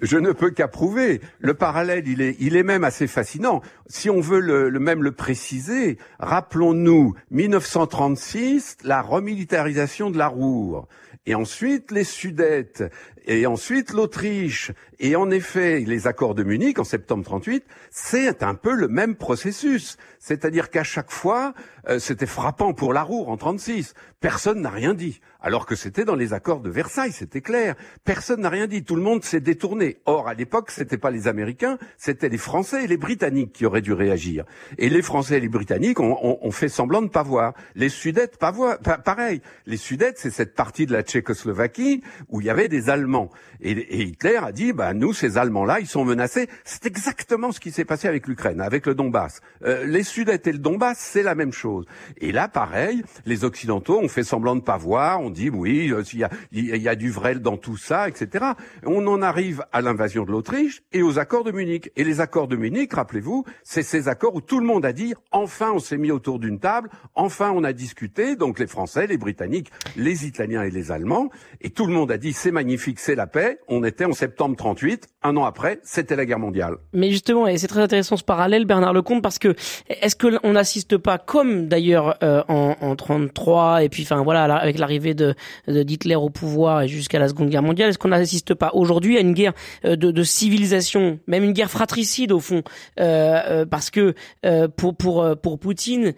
[0.01, 1.21] Je, ne peux qu'approuver.
[1.41, 3.61] Le parallèle, il est, il est même assez fascinant.
[3.89, 10.87] Si on veut le, le même le préciser, rappelons-nous 1936, la remilitarisation de la Roure
[11.27, 12.85] et ensuite les Sudètes,
[13.27, 14.73] et ensuite l'Autriche.
[14.99, 19.17] Et en effet, les accords de Munich en septembre 38, c'est un peu le même
[19.17, 19.97] processus.
[20.21, 21.55] C'est-à-dire qu'à chaque fois,
[21.89, 23.95] euh, c'était frappant pour la Roure en 36.
[24.21, 25.21] Personne n'a rien dit.
[25.41, 27.75] Alors que c'était dans les accords de Versailles, c'était clair.
[28.05, 28.85] Personne n'a rien dit.
[28.85, 29.99] Tout le monde s'est détourné.
[30.07, 33.81] Or, à l'époque, c'était pas les Américains, c'était les Français et les Britanniques qui auraient
[33.81, 34.45] dû réagir.
[34.79, 37.55] Et les Français et les Britanniques ont, fait semblant de pas voir.
[37.75, 38.79] Les Sudètes, pas voir.
[38.79, 39.43] pareil.
[39.67, 43.12] Les Sudètes, c'est cette partie de la Tchécoslovaquie où il y avait des Allemands.
[43.61, 46.49] Et, Hitler a dit, bah nous, ces Allemands-là, ils sont menacés.
[46.65, 49.41] C'est exactement ce qui s'est passé avec l'Ukraine, avec le Donbass.
[49.65, 51.87] Euh, les Sudètes et le Donbass, c'est la même chose.
[52.19, 55.21] Et là, pareil, les Occidentaux ont fait semblant de pas voir.
[55.21, 58.09] On dit oui, euh, il y a, il y a du vrai dans tout ça,
[58.09, 58.47] etc.
[58.85, 61.91] On en arrive à l'invasion de l'Autriche et aux accords de Munich.
[61.97, 65.15] Et les accords de Munich, rappelez-vous, c'est ces accords où tout le monde a dit
[65.31, 69.17] enfin on s'est mis autour d'une table, enfin on a discuté, donc les Français, les
[69.17, 73.17] Britanniques, les Italiens et les Allemands, et tout le monde a dit c'est magnifique, c'est
[73.17, 73.59] la paix.
[73.67, 76.77] On était en septembre 38, un an après, c'était la guerre mondiale.
[76.93, 79.57] Mais justement, et c'est très intéressant ce parallèle, Bernard Lecomte, parce que
[79.89, 84.79] est-ce qu'on n'assiste pas, comme d'ailleurs euh, en, en 33 et puis enfin voilà avec
[84.79, 85.35] l'arrivée de
[85.67, 89.21] d'Hitler au pouvoir et jusqu'à la Seconde Guerre mondiale, est-ce qu'on n'assiste pas aujourd'hui à
[89.21, 92.63] une guerre euh, de, de, civilisation, même une guerre fratricide au fond,
[93.01, 94.15] euh, euh parce que
[94.47, 96.15] euh, pour pour pour Poutine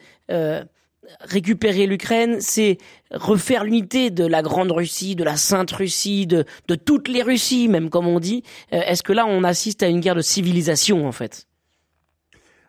[1.20, 2.78] récupérer l'Ukraine, c'est
[3.10, 7.90] refaire l'unité de la grande Russie, de la Sainte Russie, de, toutes les Russies, même
[7.90, 8.42] comme on dit.
[8.70, 11.46] Est-ce que là, on assiste à une guerre de civilisation, en fait?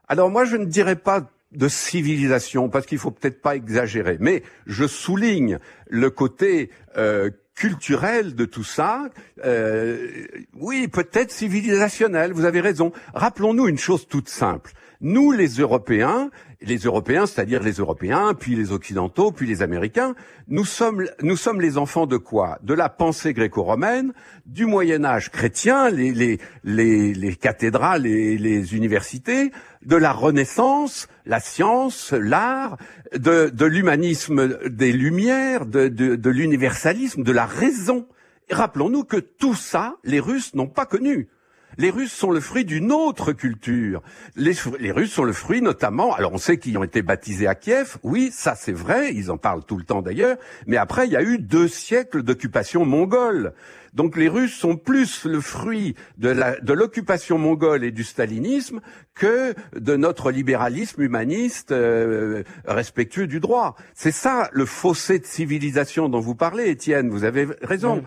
[0.08, 4.18] Alors moi, je ne dirais pas de civilisation, parce qu'il faut peut-être pas exagérer.
[4.20, 9.10] Mais je souligne le côté euh, culturel de tout ça.
[9.46, 12.34] Euh, oui, peut-être civilisationnel.
[12.34, 12.92] Vous avez raison.
[13.14, 14.74] Rappelons-nous une chose toute simple.
[15.02, 16.30] Nous, les Européens,
[16.62, 20.16] les Européens, c'est-à-dire les Européens, puis les Occidentaux, puis les Américains,
[20.48, 22.60] nous sommes, nous sommes les enfants de quoi?
[22.64, 24.14] De la pensée gréco-romaine,
[24.46, 29.52] du Moyen Âge chrétien, les, les, les, les cathédrales et les universités,
[29.86, 32.78] de la Renaissance, la science, l'art,
[33.14, 38.08] de, de l'humanisme des Lumières, de, de, de l'universalisme, de la raison.
[38.50, 41.30] Rappelons-nous que tout ça, les Russes n'ont pas connu.
[41.78, 44.02] Les Russes sont le fruit d'une autre culture.
[44.36, 44.54] Les,
[44.92, 48.30] Russes sont le fruit notamment, alors on sait qu'ils ont été baptisés à Kiev, oui,
[48.32, 51.24] ça c'est vrai, ils en parlent tout le temps d'ailleurs, mais après il y a
[51.24, 53.54] eu deux siècles d'occupation mongole.
[53.94, 58.82] Donc les Russes sont plus le fruit de l'occupation mongole et du stalinisme
[59.14, 63.76] que de notre libéralisme humaniste euh, respectueux du droit.
[63.94, 68.04] C'est ça le fossé de civilisation dont vous parlez, Étienne, vous avez raison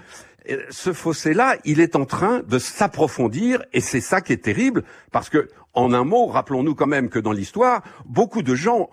[0.70, 5.28] ce fossé-là, il est en train de s'approfondir et c'est ça qui est terrible parce
[5.28, 8.88] que, en un mot, rappelons-nous quand même que dans l'histoire, beaucoup de gens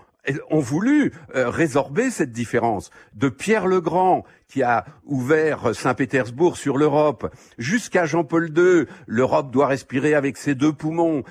[0.49, 2.89] ont voulu euh, résorber cette différence.
[3.13, 9.67] De Pierre le Grand, qui a ouvert Saint-Pétersbourg sur l'Europe, jusqu'à Jean-Paul II, l'Europe doit
[9.67, 11.23] respirer avec ses deux poumons.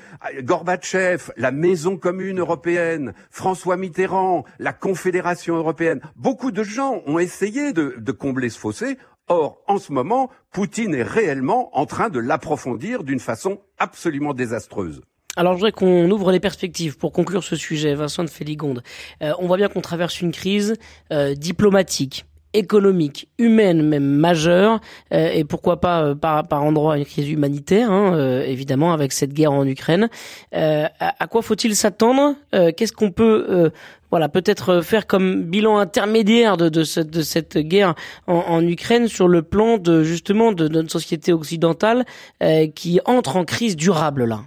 [0.42, 6.00] Gorbatchev, la Maison commune européenne, François Mitterrand, la Confédération européenne.
[6.16, 10.94] Beaucoup de gens ont essayé de, de combler ce fossé Or, en ce moment, Poutine
[10.94, 15.00] est réellement en train de l'approfondir d'une façon absolument désastreuse.
[15.36, 18.82] Alors je voudrais qu'on ouvre les perspectives pour conclure ce sujet, Vincent de Féligonde.
[19.22, 20.74] Euh, on voit bien qu'on traverse une crise
[21.10, 24.80] euh, diplomatique, économique, humaine même majeure,
[25.12, 29.52] euh, et pourquoi pas par, par endroit une crise humanitaire, hein, évidemment avec cette guerre
[29.52, 30.08] en Ukraine.
[30.52, 32.36] À, à, quoi faut-il s'attendre?
[32.52, 33.70] Qu'est-ce qu'on peut
[34.14, 37.96] voilà, peut-être faire comme bilan intermédiaire de, de, de cette guerre
[38.28, 42.04] en, en, Ukraine sur le plan de justement de, notre société occidentale
[42.40, 44.42] euh, qui entre en crise durable là?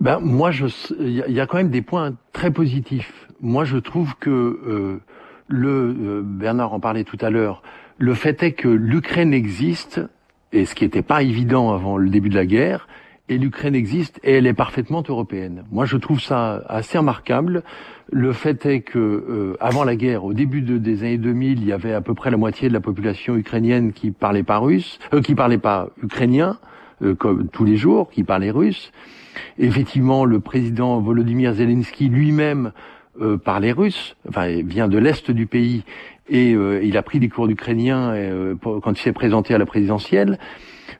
[0.00, 0.50] Ben moi,
[1.00, 3.26] il y, a quand même des points très positifs.
[3.40, 5.00] Moi, je trouve que euh,
[5.48, 7.62] le euh, Bernard en parlait tout à l'heure.
[7.98, 10.00] Le fait est que l'Ukraine existe,
[10.52, 12.88] et ce qui n'était pas évident avant le début de la guerre,
[13.28, 15.64] et l'Ukraine existe et elle est parfaitement européenne.
[15.72, 17.62] Moi, je trouve ça assez remarquable.
[18.12, 21.72] Le fait est que euh, avant la guerre, au début des années 2000, il y
[21.72, 25.22] avait à peu près la moitié de la population ukrainienne qui parlait pas russe, euh,
[25.22, 26.58] qui parlait pas ukrainien.
[27.18, 28.92] comme tous les jours, qui parlait russe.
[29.58, 32.72] Effectivement, le président Volodymyr Zelensky lui-même
[33.44, 35.84] parlait russe, enfin vient de l'est du pays
[36.28, 38.14] et il a pris des cours d'ukrainien
[38.60, 40.38] quand il s'est présenté à la présidentielle.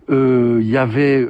[0.09, 1.27] Il y avait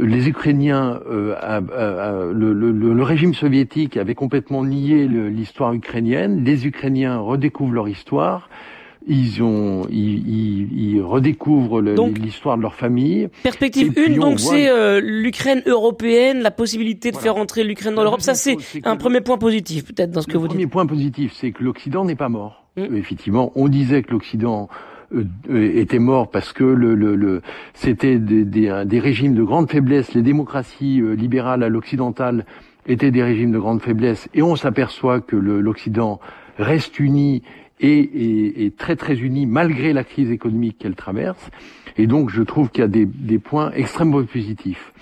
[0.00, 6.44] les Ukrainiens, euh, le, régime soviétique avait complètement nié l'histoire ukrainienne.
[6.44, 8.48] Les Ukrainiens redécouvrent leur histoire.
[9.06, 13.28] Ils ont, ils, redécouvrent l'histoire de leur famille.
[13.42, 18.20] Perspective 1, donc c'est euh, l'Ukraine européenne, la possibilité de faire entrer l'Ukraine dans l'Europe.
[18.20, 20.52] Ça, c'est un premier point positif, peut-être dans ce que vous dites.
[20.52, 22.66] Le premier point positif, c'est que l'Occident n'est pas mort.
[22.76, 22.94] Mmh.
[22.96, 24.68] Effectivement, on disait que l'Occident
[25.12, 25.24] euh,
[25.74, 27.42] étaient morts parce que le, le, le
[27.74, 30.14] c'était des, des, des, régimes de grande faiblesse.
[30.14, 32.44] Les démocraties euh, libérales à l'occidental
[32.86, 36.20] étaient des régimes de grande faiblesse, et on s'aperçoit que l'Occident
[36.58, 37.42] reste uni
[37.80, 41.50] et, et, et, très très uni malgré la crise économique qu'elle traverse.
[41.96, 44.92] Et donc je trouve qu'il y a des, des, points extrêmement positifs.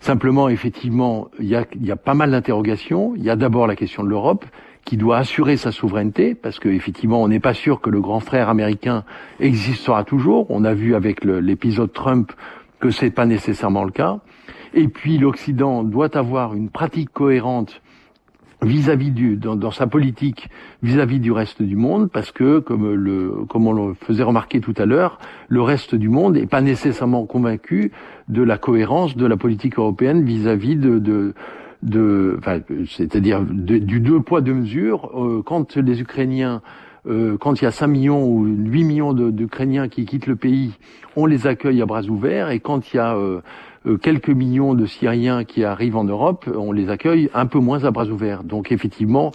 [0.00, 3.14] Simplement, effectivement, il y a, il y a pas mal d'interrogations.
[3.16, 4.46] Il y a d'abord la question de l'Europe
[4.84, 8.48] qui doit assurer sa souveraineté, parce qu'effectivement, on n'est pas sûr que le grand frère
[8.48, 9.04] américain
[9.38, 10.46] existera toujours.
[10.50, 12.32] On a vu avec l'épisode Trump
[12.80, 14.20] que c'est pas nécessairement le cas.
[14.72, 17.82] Et puis, l'Occident doit avoir une pratique cohérente
[18.62, 20.48] vis-à-vis du dans, sa politique
[20.82, 24.74] vis-à-vis du reste du monde parce que comme le comme on le faisait remarquer tout
[24.76, 25.18] à l'heure
[25.48, 27.92] le reste du monde n'est pas nécessairement convaincu
[28.28, 31.34] de la cohérence de la politique européenne vis-à-vis de, de
[31.82, 35.10] de, enfin, c'est-à-dire du deux poids deux mesures.
[35.14, 36.62] Euh, quand les Ukrainiens,
[37.06, 40.72] euh, quand il y a 5 millions ou 8 millions d'Ukrainiens qui quittent le pays,
[41.16, 43.40] on les accueille à bras ouverts, et quand il y a euh,
[44.02, 47.90] quelques millions de Syriens qui arrivent en Europe, on les accueille un peu moins à
[47.90, 48.44] bras ouverts.
[48.44, 49.32] Donc effectivement,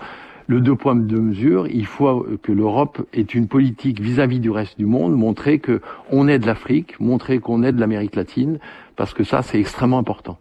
[0.48, 4.52] le deux poids deux mesures, il faut que l'Europe ait une politique vis-à-vis -vis du
[4.52, 5.82] reste du monde, montrer que
[6.12, 8.60] on aide l'Afrique, montrer qu'on aide l'Amérique latine,
[8.96, 10.38] parce que ça c'est extrêmement important.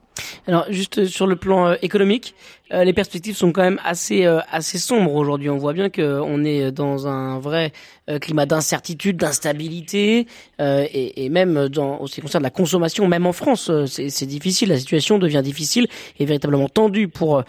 [0.46, 2.34] Alors juste sur le plan euh, économique,
[2.72, 5.50] euh, les perspectives sont quand même assez euh, assez sombres aujourd'hui.
[5.50, 7.72] On voit bien qu'on est dans un vrai
[8.20, 10.26] climat d'incertitude, d'instabilité,
[10.58, 14.68] et, et, même dans ce qui concerne la consommation, même en France, c'est difficile.
[14.68, 15.86] La situation devient difficile
[16.18, 17.42] et véritablement tendue pour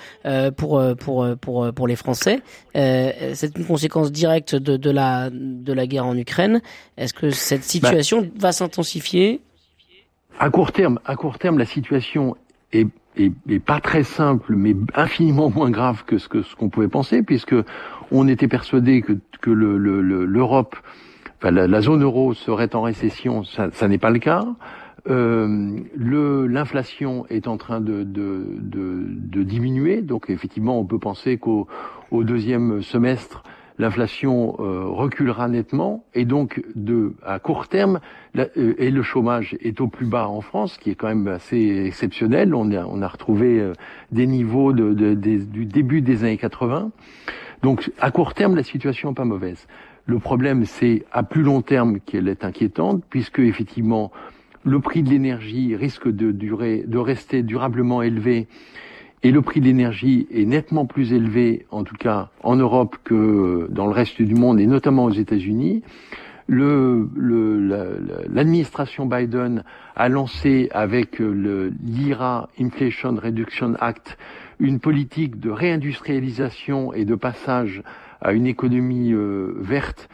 [0.56, 2.40] pour pour pour pour les Français.
[2.74, 6.62] c'est une conséquence directe de, de la de la guerre en Ukraine.
[6.96, 9.42] Est-ce que cette bah situation va s'intensifier?
[10.40, 12.38] À court terme, à court terme, la situation
[12.76, 17.24] est, pas très simple, mais infiniment moins grave que ce que ce qu'on pouvait penser,
[17.24, 17.56] puisque
[18.12, 20.88] on était persuadé que, que l'Europe, le,
[21.38, 23.44] enfin, la, zone euro serait en récession.
[23.44, 24.46] Ça, ça n'est pas le cas.
[25.08, 31.38] Euh, l'inflation est en train de, de, de, de, diminuer, donc effectivement, on peut penser
[31.38, 31.68] qu'au
[32.10, 33.44] au deuxième semestre,
[33.78, 38.00] l'inflation euh, reculera nettement et donc de à court terme
[38.38, 41.84] euh, et le chômage est au plus bas en France, qui est quand même assez
[41.86, 42.56] exceptionnel.
[42.56, 43.74] On a, retrouvé euh,
[44.12, 46.92] des niveaux de, de, du début des années 80.
[47.64, 49.68] Donc à court terme, la situation n'est pas mauvaise.
[50.06, 54.12] Le problème, c'est à plus long terme qu'elle est inquiétante, puisque effectivement
[54.64, 58.48] le prix de l'énergie risque de durer, de rester durablement élevé
[59.26, 63.68] et le prix de l'énergie est nettement plus élevé, en tout cas en Europe, que
[63.72, 65.82] dans le reste du monde, et notamment aux États-Unis.
[66.48, 69.64] L'administration Biden
[69.96, 74.20] a lancé avec l'IRA, Inflation Reduction Act,
[74.60, 77.82] une politique de réindustrialisation et de passage
[78.22, 80.08] à une économie euh, verte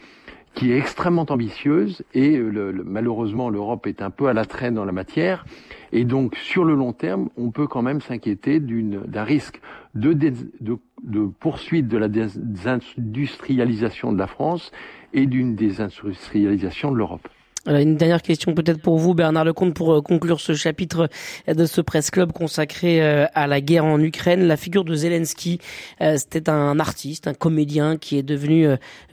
[0.53, 4.85] qui est extrêmement ambitieuse et le, malheureusement l'Europe est un peu à la traîne dans
[4.85, 5.45] la matière
[5.91, 9.61] et donc sur le long terme on peut quand même s'inquiéter d'un risque
[9.95, 14.71] de, de, de, poursuite de la désindustrialisation de la France
[15.13, 17.27] et d'une désindustrialisation de l'Europe.
[17.67, 21.09] Une dernière question peut-être pour vous, Bernard Lecomte, pour euh, conclure ce chapitre
[21.47, 24.47] de ce presse club consacré euh, à la guerre en Ukraine.
[24.47, 25.59] La figure de Zelensky,
[26.01, 28.67] euh, c'était un artiste, un comédien qui est devenu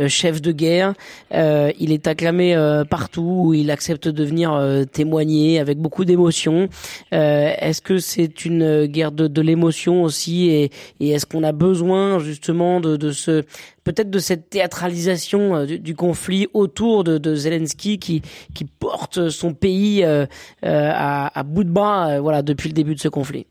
[0.06, 0.94] chef de guerre.
[1.30, 2.56] Il est acclamé
[2.88, 6.68] partout, il accepte de venir témoigner avec beaucoup d'émotion.
[7.11, 13.11] Est-ce que c'est une guerre de, l'émotion aussi et, est-ce qu'on a besoin justement de
[13.11, 13.44] ce
[13.88, 18.20] peut-être de cette théâtralisation euh, du, conflit autour de, Zelensky qui,
[18.55, 20.27] qui porte son pays euh,
[20.64, 23.47] euh, à, bout de bras voilà, depuis le début de ce conflit.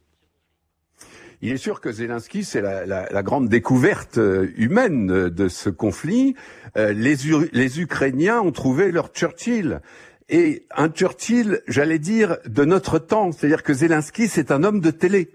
[1.42, 4.20] Il est sûr que Zelensky, c'est la, grande découverte
[4.58, 6.36] humaine de ce conflit.
[6.76, 7.16] les,
[7.52, 9.82] les Ukrainiens ont trouvé leur Churchill.
[10.30, 13.32] Et un Churchill, j'allais dire, de notre temps.
[13.32, 15.30] C'est-à-dire que Zelensky, c'est un homme de télé.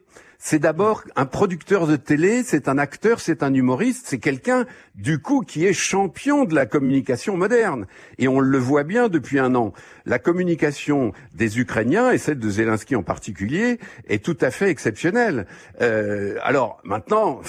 [0.45, 4.67] C'est d'abord un producteur de télé, c'est un acteur, c'est un humoriste, c'est quelqu'un
[4.97, 7.87] du coup qui est champion de la communication moderne.
[8.19, 9.73] Et on le voit bien depuis un an.
[10.05, 13.79] La communication des Ukrainiens, et celle de Zelensky en particulier,
[14.09, 15.47] est tout à fait exceptionnelle.
[15.81, 17.41] Euh, alors maintenant,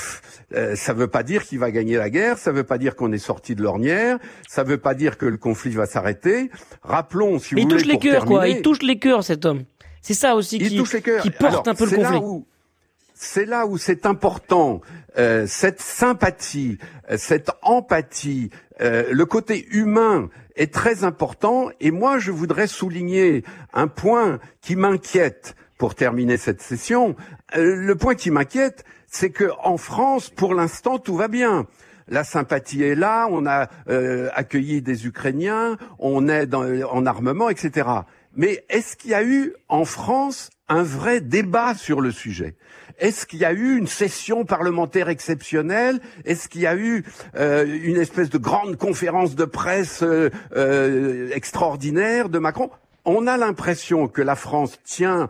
[0.54, 2.78] euh, ça ne veut pas dire qu'il va gagner la guerre, ça ne veut pas
[2.78, 5.88] dire qu'on est sorti de l'ornière, ça ne veut pas dire que le conflit va
[5.88, 6.52] s'arrêter.
[6.84, 8.48] Rappelons, si vous il voulez, touche les pour cœurs, quoi.
[8.48, 9.64] Il touche les cœurs, cet homme.
[10.04, 12.20] C'est ça aussi qui, qui porte Alors, un peu le c'est là conflit.
[12.24, 12.46] où-
[13.14, 14.82] C'est là où c'est important,
[15.18, 16.80] euh, cette sympathie,
[17.12, 18.50] euh, cette empathie,
[18.82, 21.70] euh, le côté humain est très important.
[21.80, 23.44] Et moi, je voudrais souligner
[23.74, 27.16] un point qui m'inquiète pour terminer cette session.
[27.56, 31.68] Le point qui m'inquiète, c'est que en France, pour l'instant, tout va bien.
[32.08, 33.70] La sympathie est là, on a
[34.34, 37.88] accueilli des Ukrainiens, on est en armement, etc.
[38.36, 42.56] Mais est-ce qu'il y a eu en France un vrai débat sur le sujet?
[43.00, 46.00] Est-ce qu'il y a eu une session parlementaire exceptionnelle?
[46.26, 47.04] Est-ce qu'il y a eu
[47.36, 52.70] euh, une espèce de grande conférence de presse euh, euh, extraordinaire de Macron?
[53.06, 55.30] On a l'impression que la France tient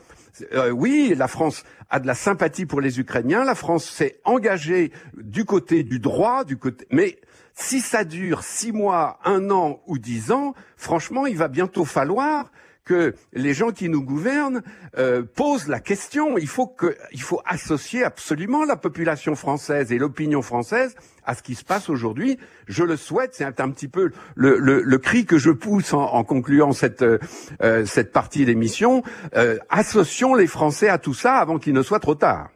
[0.71, 3.43] oui, la France a de la sympathie pour les Ukrainiens.
[3.43, 6.87] La France s'est engagée du côté du droit, du côté.
[6.89, 7.19] Mais
[7.53, 12.51] si ça dure six mois, un an ou dix ans, franchement, il va bientôt falloir
[12.85, 14.61] que les gens qui nous gouvernent
[14.97, 16.37] euh, posent la question.
[16.37, 21.43] Il faut que, il faut associer absolument la population française et l'opinion française à ce
[21.43, 22.37] qui se passe aujourd'hui.
[22.67, 23.33] Je le souhaite.
[23.33, 27.03] C'est un, petit peu le, le, le cri que je pousse en, en concluant cette
[27.03, 29.03] euh, cette partie d'émission.
[29.35, 32.49] Euh, associons les Français à tout ça avant qu'il ne soit trop tard.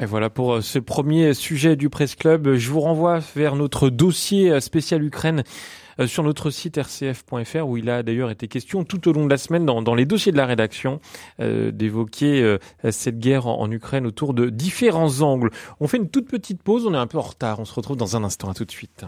[0.00, 2.54] Et voilà pour euh, ce premier sujet du Presse Club.
[2.54, 5.44] Je vous renvoie vers notre dossier euh, spécial Ukraine
[6.00, 9.30] euh, sur notre site rcf.fr où il a d'ailleurs été question tout au long de
[9.30, 11.00] la semaine dans, les dossiers de la rédaction
[11.40, 12.58] euh, d'évoquer euh,
[12.90, 15.50] cette guerre en, Ukraine autour de différents angles.
[15.78, 17.96] On fait une toute petite pause, on est un peu en retard, on se retrouve
[17.96, 19.04] dans un instant, à tout de suite.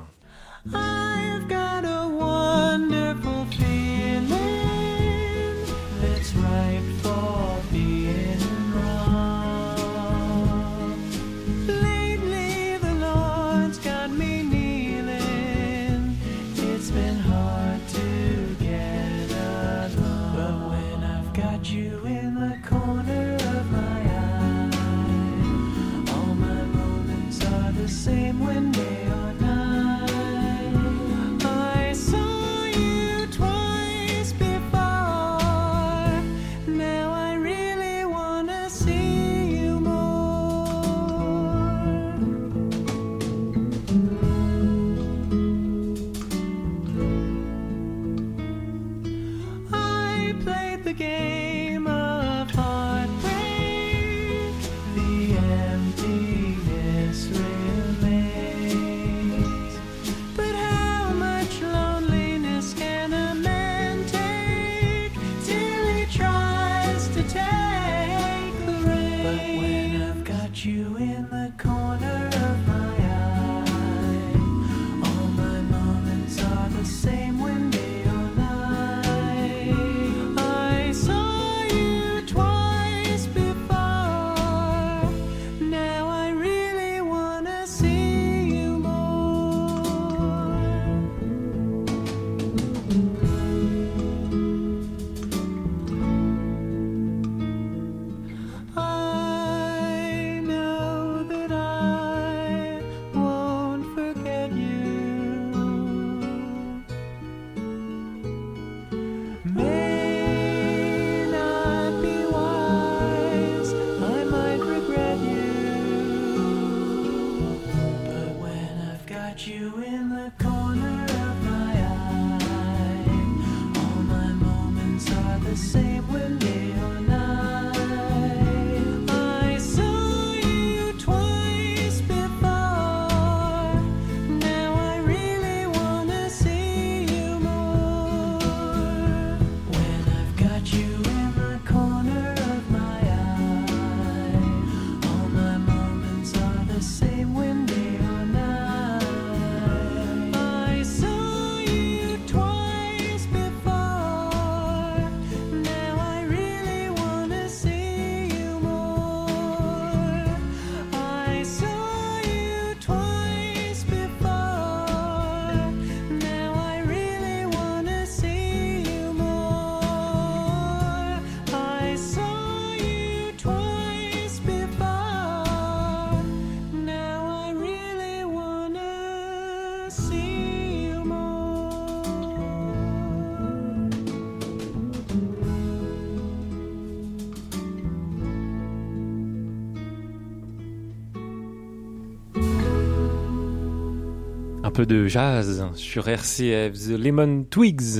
[194.72, 197.98] Peu de jazz sur RCF, The Lemon Twigs.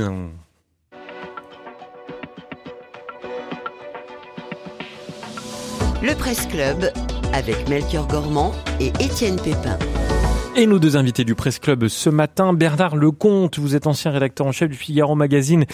[6.02, 6.90] Le Presse Club
[7.34, 9.78] avec Melchior Gormand et Étienne Pépin.
[10.54, 14.46] Et nos deux invités du Presse Club ce matin, Bernard Lecomte, vous êtes ancien rédacteur
[14.46, 15.64] en chef du Figaro Magazine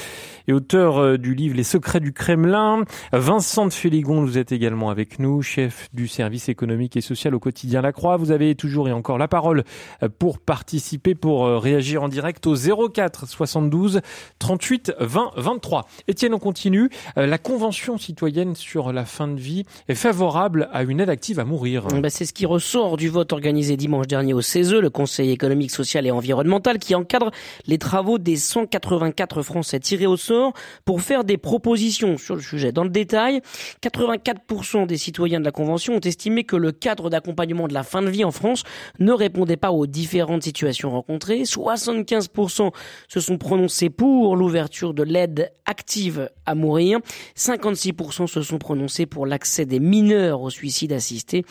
[0.47, 2.85] et auteur euh, du livre Les secrets du Kremlin.
[3.13, 7.41] Vincent de Féligon, vous êtes également avec nous, chef du service économique et social au
[7.41, 8.17] quotidien La Croix.
[8.17, 9.65] Vous avez toujours et encore la parole
[10.05, 14.01] euh, pour participer, pour euh, réagir en direct au 04 72
[14.39, 15.89] 38 20 23.
[16.07, 16.89] Étienne, on continue.
[17.17, 21.45] La Convention citoyenne sur la fin de vie est favorable à une aide active à
[21.45, 21.89] mourir.
[21.89, 24.41] Ben, c'est ce qui ressort du vote organisé dimanche dernier au
[24.77, 27.31] Le Conseil économique, social et environnemental, qui encadre
[27.67, 30.53] les travaux des 184 Français tirés au sort
[30.85, 32.73] pour faire des propositions sur le sujet.
[32.73, 33.41] Dans le détail,
[33.83, 38.03] 84% des citoyens de la Convention ont estimé que le cadre d'accompagnement de la fin
[38.03, 38.65] de vie en France
[38.99, 41.43] ne répondait pas aux différentes situations rencontrées.
[41.43, 42.73] 75%
[43.09, 46.99] se sont prononcés pour l'ouverture de l'aide active à mourir.
[47.37, 51.45] 56% se sont prononcés pour l'accès des mineurs au suicide assisté.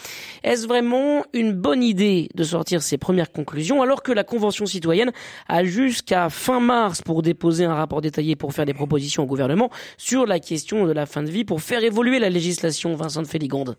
[0.43, 5.14] Est-ce vraiment une bonne idée de sortir ces premières conclusions alors que la Convention citoyenne
[5.47, 9.70] a jusqu'à fin mars pour déposer un rapport détaillé pour faire des propositions au gouvernement
[9.97, 13.28] sur la question de la fin de vie pour faire évoluer la législation, Vincent de
[13.28, 13.78] Féligonde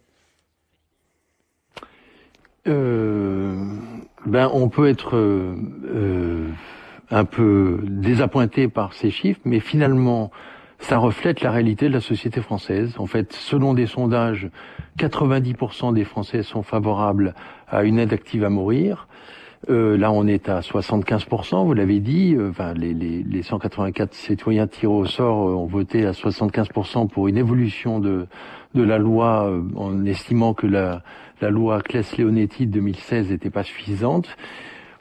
[2.68, 3.54] Euh,
[4.26, 5.54] ben, on peut être euh,
[5.84, 6.48] euh,
[7.10, 10.30] un peu désappointé par ces chiffres, mais finalement,
[10.78, 12.94] ça reflète la réalité de la société française.
[12.98, 14.48] En fait, selon des sondages,
[14.98, 17.34] 90% des Français sont favorables
[17.68, 19.08] à une aide active à mourir.
[19.70, 22.36] Euh, là, on est à 75%, vous l'avez dit.
[22.36, 27.08] Euh, Enfin, les, les, les 184 citoyens tirés au sort euh, ont voté à 75%
[27.08, 28.28] pour une évolution de,
[28.74, 31.02] de la loi, euh, en estimant que la,
[31.40, 34.36] la loi Claes-Leonetti de 2016 n'était pas suffisante.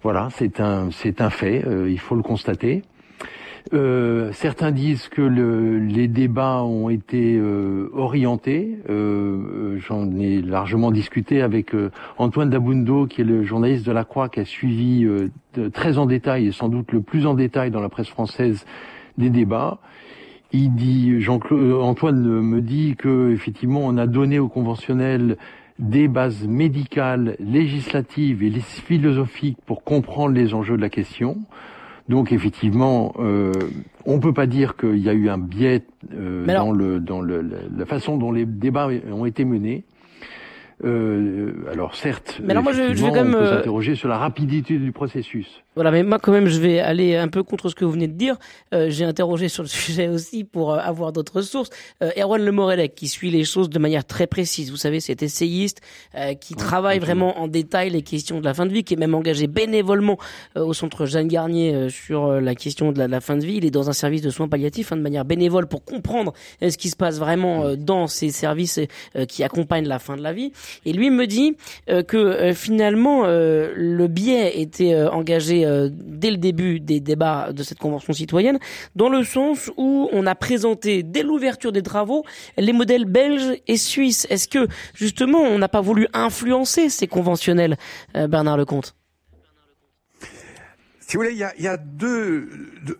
[0.01, 2.81] Voilà, c'est un, c'est un fait, euh, il faut le constater.
[3.73, 8.79] Euh, certains disent que le, les débats ont été euh, orientés.
[8.89, 13.91] Euh, euh, J'en ai largement discuté avec euh, Antoine Dabundo, qui est le journaliste de
[13.91, 15.07] La Croix, qui a suivi
[15.73, 18.65] très en détail, et sans doute le plus en détail dans la presse française,
[19.17, 19.79] des débats.
[20.53, 25.37] Il dit, euh, Antoine me dit que effectivement, on a donné aux conventionnels
[25.77, 31.37] des bases médicales, législatives et philosophiques pour comprendre les enjeux de la question.
[32.09, 33.51] Donc effectivement, euh,
[34.05, 35.83] on peut pas dire qu'il y a eu un biais
[36.13, 39.83] euh, dans, le, dans le, la façon dont les débats ont été menés.
[40.83, 44.17] Euh, alors certes, Mais alors moi, je- je vais quand même, euh, s'interroger sur la
[44.19, 45.47] rapidité du processus.
[45.73, 48.07] Voilà, mais moi quand même, je vais aller un peu contre ce que vous venez
[48.07, 48.35] de dire.
[48.73, 51.69] Euh, J'ai interrogé sur le sujet aussi pour euh, avoir d'autres sources.
[52.03, 54.69] Euh, Erwan Le Morelec, qui suit les choses de manière très précise.
[54.69, 55.81] Vous savez, c'est essayiste
[56.15, 58.97] euh, qui travaille vraiment en détail les questions de la fin de vie, qui est
[58.97, 60.17] même engagé bénévolement
[60.57, 63.55] euh, au centre Jeanne Garnier euh, sur la question de la, la fin de vie.
[63.57, 66.77] Il est dans un service de soins palliatifs hein, de manière bénévole pour comprendre ce
[66.77, 68.79] qui se passe vraiment euh, dans ces services
[69.15, 70.51] euh, qui accompagnent la fin de la vie.
[70.85, 71.55] Et lui me dit
[71.89, 77.63] euh, que euh, finalement euh, le biais était engagé dès le début des débats de
[77.63, 78.59] cette convention citoyenne,
[78.95, 82.23] dans le sens où on a présenté dès l'ouverture des travaux
[82.57, 84.27] les modèles belges et suisses.
[84.29, 87.77] Est-ce que justement on n'a pas voulu influencer ces conventionnels,
[88.13, 88.95] Bernard Lecomte?
[91.07, 92.49] Si vous voulez, il y a, deux-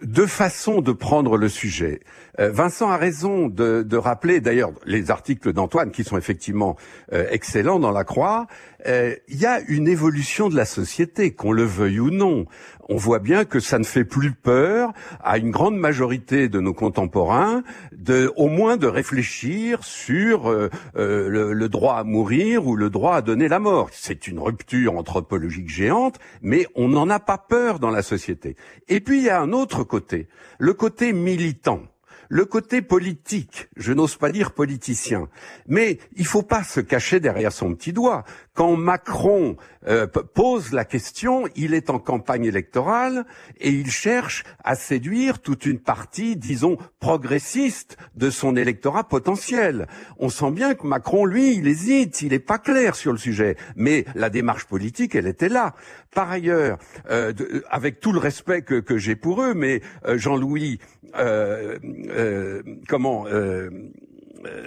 [0.02, 2.00] deux façons de prendre le sujet.
[2.40, 6.78] Euh, Vincent a raison de, de rappeler, d'ailleurs, les articles d'Antoine qui sont effectivement
[7.12, 8.48] euh, excellents dans la Croix.
[8.88, 12.46] Euh, Il y a une évolution de la société, qu'on le veuille ou non.
[12.90, 16.74] On voit bien que ça ne fait plus peur à une grande majorité de nos
[16.74, 22.76] contemporains, de, au moins de réfléchir sur euh, euh, le, le droit à mourir ou
[22.76, 23.90] le droit à donner la mort.
[23.92, 28.56] C'est une rupture anthropologique géante, mais on n'en a pas peur dans la société.
[28.88, 30.28] Et puis il y a un autre côté,
[30.60, 31.82] le côté militant.
[32.30, 35.30] Le côté politique, je n'ose pas dire politicien,
[35.68, 38.26] mais il faut pas se cacher derrière son petit doigt.
[38.58, 39.56] Quand Macron
[39.88, 43.24] euh, pose la question, il est en campagne électorale
[43.62, 49.86] et il cherche à séduire toute une partie, disons, progressiste de son électorat potentiel.
[50.18, 53.58] On sent bien que Macron, lui, il hésite, il n'est pas clair sur le sujet,
[53.76, 55.76] mais la démarche politique, elle était là.
[56.16, 56.80] Par ailleurs,
[57.12, 57.34] euh,
[57.70, 60.80] avec tout le respect que, que j'ai pour eux, mais euh, Jean-Louis,
[61.20, 61.78] euh,
[62.10, 63.70] euh, comment euh,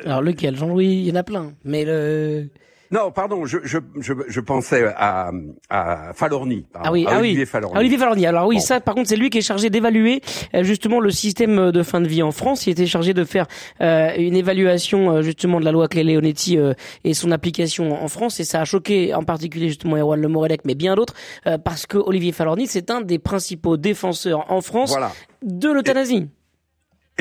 [0.04, 0.54] Alors lequel?
[0.54, 1.54] Jean-Louis, il y en a plein.
[1.64, 2.50] Mais le
[2.92, 5.30] Non, pardon, je, je, je, je pensais à,
[5.68, 6.66] à Falorni.
[6.72, 7.46] pardon, Ah oui, à ah Olivier oui.
[7.46, 7.74] Falorni.
[7.76, 8.26] Ah, Olivier Falorni.
[8.26, 8.60] Alors oui, Bon.
[8.60, 10.22] ça, par contre, c'est lui qui est chargé d'évaluer
[10.54, 12.66] euh, justement le système de fin de vie en France.
[12.66, 13.46] Il était chargé de faire
[13.80, 16.74] euh, une évaluation euh, justement de la loi Clé-Leonetti euh,
[17.04, 18.40] et son application en France.
[18.40, 21.14] Et ça a choqué en particulier justement Erwan Le Morelec, mais bien d'autres,
[21.46, 25.12] euh, parce que Olivier Falorni, c'est un des principaux défenseurs en France Voilà.
[25.44, 26.26] de l'euthanasie.
[26.26, 26.39] Et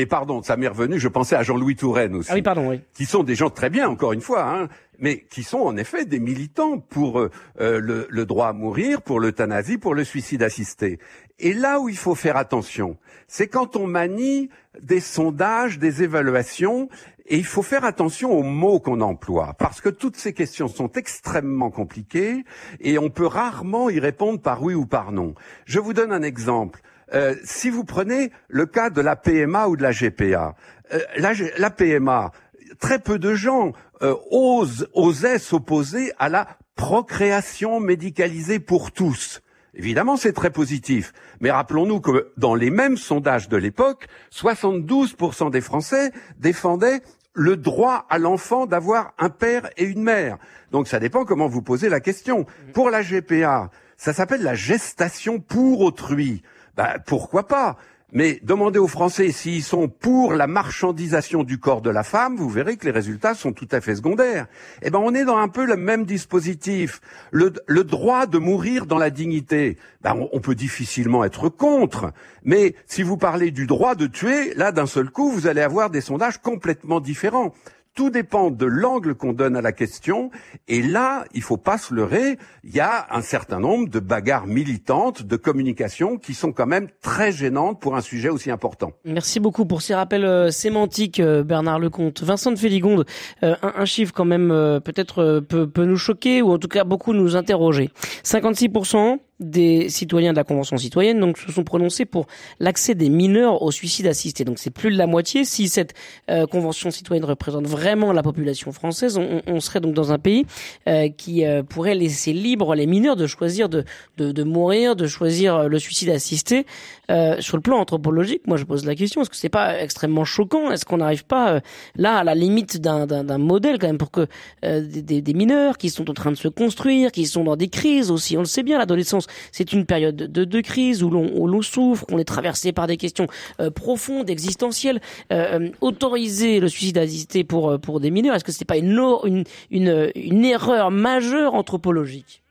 [0.05, 2.29] pardon, ça m'est revenu, je pensais à Jean-Louis Touraine aussi.
[2.31, 2.81] Ah oui, pardon, oui.
[2.93, 4.67] qui sont des gens très bien, encore une fois, hein,
[4.99, 9.01] mais qui sont en effet des militants pour euh, euh, le, le droit à mourir,
[9.01, 10.99] pour l'euthanasie, pour le suicide assisté.
[11.39, 12.97] Et là où il faut faire attention,
[13.27, 14.49] c'est quand on manie
[14.81, 16.89] des sondages, des évaluations,
[17.29, 20.91] et il faut faire attention aux mots qu'on emploie, parce que toutes ces questions sont
[20.93, 22.43] extrêmement compliquées,
[22.81, 25.35] et on peut rarement y répondre par oui ou par non.
[25.65, 26.81] Je vous donne un exemple.
[27.13, 30.55] Euh, si vous prenez le cas de la PMA ou de la GPA,
[30.93, 32.31] euh, la, la PMA,
[32.79, 39.41] très peu de gens euh, osent, osaient s'opposer à la procréation médicalisée pour tous.
[39.73, 41.13] Évidemment, c'est très positif.
[41.41, 47.01] Mais rappelons-nous que dans les mêmes sondages de l'époque, 72% des Français défendaient
[47.33, 50.37] le droit à l'enfant d'avoir un père et une mère.
[50.71, 52.45] Donc ça dépend comment vous posez la question.
[52.73, 56.41] Pour la GPA, ça s'appelle la gestation pour autrui.
[56.79, 57.75] Ben, pourquoi pas?
[58.13, 62.47] Mais demandez aux Français s'ils sont pour la marchandisation du corps de la femme, vous
[62.47, 64.47] verrez que les résultats sont tout à fait secondaires.
[64.81, 67.01] Eh ben, on est dans un peu le même dispositif.
[67.31, 67.51] Le,
[67.83, 72.13] droit de mourir dans la dignité, ben, on peut difficilement être contre.
[72.45, 75.89] Mais si vous parlez du droit de tuer, là, d'un seul coup, vous allez avoir
[75.89, 77.53] des sondages complètement différents.
[77.99, 80.31] Tout dépend de l'angle qu'on donne à la question.
[80.69, 82.37] Et là, il faut pas se leurrer.
[82.63, 86.87] Il y a un certain nombre de bagarres militantes, de communication, qui sont quand même
[87.01, 88.93] très gênantes pour un sujet aussi important.
[89.03, 92.23] Merci beaucoup pour ces rappels euh, sémantiques, euh, Bernard Lecomte.
[92.23, 93.05] Vincent de Féligonde,
[93.43, 94.47] euh, un, chiffre quand même
[94.85, 97.89] peut-être peut, peut nous choquer ou en tout cas beaucoup nous interroger.
[98.23, 102.27] 56% des citoyens de la Convention citoyenne donc se sont prononcés pour
[102.59, 104.43] l'accès des mineurs au suicide assisté.
[104.43, 105.45] Donc c'est plus de la moitié.
[105.45, 105.93] Si cette
[106.29, 110.45] euh, Convention citoyenne représente vraiment la population française, on, on serait donc dans un pays
[110.87, 113.85] euh, qui euh, pourrait laisser libre les mineurs de choisir de,
[114.17, 116.65] de, de mourir, de choisir euh, le suicide assisté.
[117.09, 120.25] Euh, sur le plan anthropologique, moi je pose la question est-ce que c'est pas extrêmement
[120.25, 120.69] choquant?
[120.69, 121.59] Est-ce qu'on n'arrive pas euh,
[121.95, 124.27] là à la limite d'un, d'un, modèle quand même pour que
[124.63, 128.11] des- des mineurs qui sont en train de se construire, qui sont dans des crises
[128.11, 132.17] aussi, on le sait bien, l'adolescence c'est une période de, crise où l'on, souffre, qu'on
[132.17, 133.27] est traversé par des questions
[133.59, 135.01] euh, profondes, existentielles.
[135.31, 138.77] Euh, euh, autoriser le suicide assisté pour euh, pour des mineurs, est-ce que c'est pas
[138.77, 142.43] une, une une une erreur majeure anthropologique?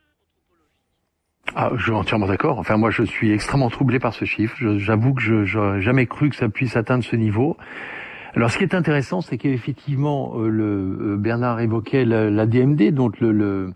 [1.55, 2.59] Ah, je suis entièrement d'accord.
[2.59, 4.57] Enfin, moi, je suis extrêmement troublé par ce chiffre.
[4.79, 7.57] J'avoue que je n'aurais jamais cru que ça puisse atteindre ce niveau.
[8.35, 13.19] Alors, ce qui est intéressant, c'est qu'effectivement, euh, euh, Bernard évoquait la, la DMD, donc
[13.21, 13.73] le- le-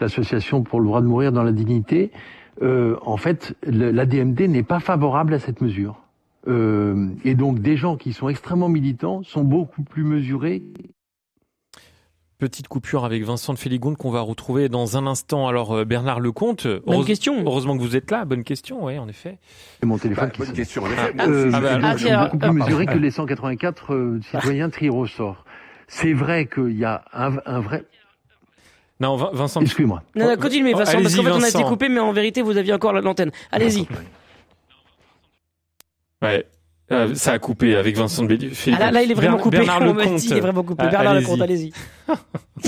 [0.00, 2.10] l'association pour le droit de mourir dans la dignité.
[2.60, 5.96] Euh, en fait, le- la DMD n'est pas favorable à cette mesure.
[6.48, 10.62] Euh, et donc, des gens qui sont extrêmement militants sont beaucoup plus mesurés
[12.38, 15.46] Petite coupure avec Vincent de Féligonde qu'on va retrouver dans un instant.
[15.46, 17.40] Alors euh, Bernard Lecomte, Bonne heureuse- question.
[17.46, 18.24] heureusement que vous êtes là.
[18.24, 19.38] Bonne question, oui, en effet.
[19.78, 20.82] C'est mon téléphone Bah, qui bonne question.
[20.84, 22.54] Ah, Euh, ah, bah, donc, ah, sont tiens, beaucoup ah, plus pardon.
[22.64, 25.44] mesurés que les 184 euh, citoyens tirés au sort.
[25.86, 27.84] C'est vrai qu'il y a un, un vrai...
[29.02, 29.60] Non, Vin- Vincent.
[29.60, 30.02] Excuse-moi.
[30.14, 32.40] Non, non, continuez, Oh, Vincent, parce qu'en fait, on a été coupé, mais en vérité,
[32.40, 33.32] vous aviez encore l'antenne.
[33.50, 33.86] Allez-y.
[36.22, 36.46] Ouais.
[36.90, 38.80] Euh, ça a coupé avec Vincent de Ah, Féligonde.
[38.84, 39.56] là, là, il est vraiment Bernard- coupé.
[39.58, 40.24] Bernard Lecomte.
[40.24, 40.84] il est vraiment coupé.
[40.86, 41.14] Ah, Bernard.
[41.14, 41.72] Lecomte, allez-y.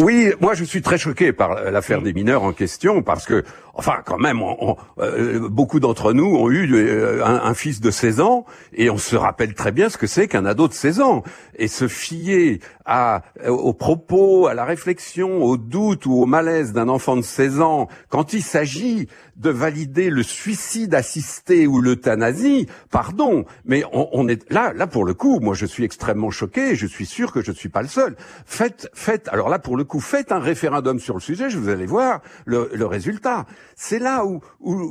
[0.00, 3.98] Oui, moi je suis très choqué par l'affaire des mineurs en question parce que, enfin,
[4.04, 7.92] quand même, on- on- euh, beaucoup d'entre nous ont eu euh, un, un fils de
[7.92, 11.00] 16 ans et on se rappelle très bien ce que c'est qu'un ado de 16
[11.00, 11.22] ans
[11.56, 16.88] et se fier à aux propos, à la réflexion, au doute ou au malaise d'un
[16.88, 19.06] enfant de 16 ans quand il s'agit
[19.36, 25.04] de valider le suicide assisté ou l'euthanasie, pardon, mais on, on est là, là pour
[25.04, 26.70] le coup, moi je suis extrêmement choqué.
[26.70, 28.16] et Je suis sûr que je ne suis pas le seul.
[28.44, 29.23] Faites, faites.
[29.28, 31.50] Alors là, pour le coup, faites un référendum sur le sujet.
[31.50, 33.46] Je vous allez voir le, résultat.
[33.76, 34.40] C'est là où,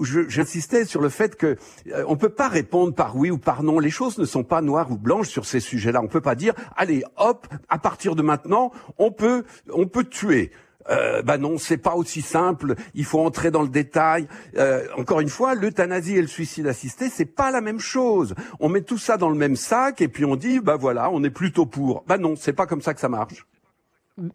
[0.04, 1.58] j'insistais sur le fait que
[1.92, 3.80] euh, on peut pas répondre par oui ou par non.
[3.80, 6.02] Les choses ne sont pas noires ou blanches sur ces sujets-là.
[6.02, 10.52] On peut pas dire, allez, hop, à partir de maintenant, on peut, on peut tuer.
[10.90, 12.76] Euh, bah non, c'est pas aussi simple.
[12.94, 14.28] Il faut entrer dans le détail.
[14.58, 18.36] Euh, encore une fois, l'euthanasie et le suicide assisté, c'est pas la même chose.
[18.60, 21.24] On met tout ça dans le même sac et puis on dit, bah voilà, on
[21.24, 22.04] est plutôt pour.
[22.08, 23.46] Bah non, c'est pas comme ça que ça marche.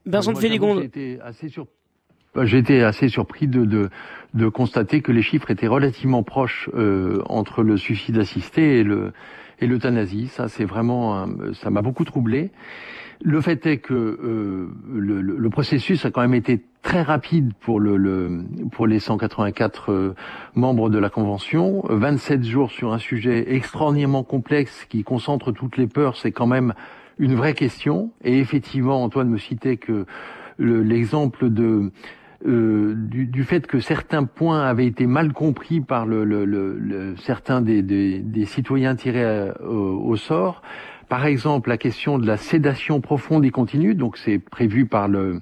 [0.06, 0.78] Vincent Féligonde.
[0.80, 1.48] J'ai été assez
[2.34, 3.90] Bah, J'ai été assez surpris de, de,
[4.34, 9.12] de constater que les chiffres étaient relativement proches euh, entre le suicide assisté et le
[9.60, 10.28] et l'euthanasie.
[10.28, 12.52] Ça, c'est vraiment, ça m'a beaucoup troublé.
[13.20, 17.52] Le fait est que euh, le, le- le processus a quand même été très rapide
[17.58, 20.14] pour le, le pour les 184 euh,
[20.54, 21.82] membres de la convention.
[21.88, 26.72] 27 jours sur un sujet extraordinairement complexe qui concentre toutes les peurs, c'est quand même
[27.18, 28.10] une vraie question.
[28.22, 30.06] Et effectivement, Antoine me citait que
[30.56, 31.90] le- l'exemple de
[32.46, 36.06] euh, du, fait que certains points avaient été mal compris par
[37.16, 40.62] certains des, citoyens tirés euh, au, sort.
[41.08, 45.40] Par exemple, la question de la sédation profonde et continue, donc c'est prévu par le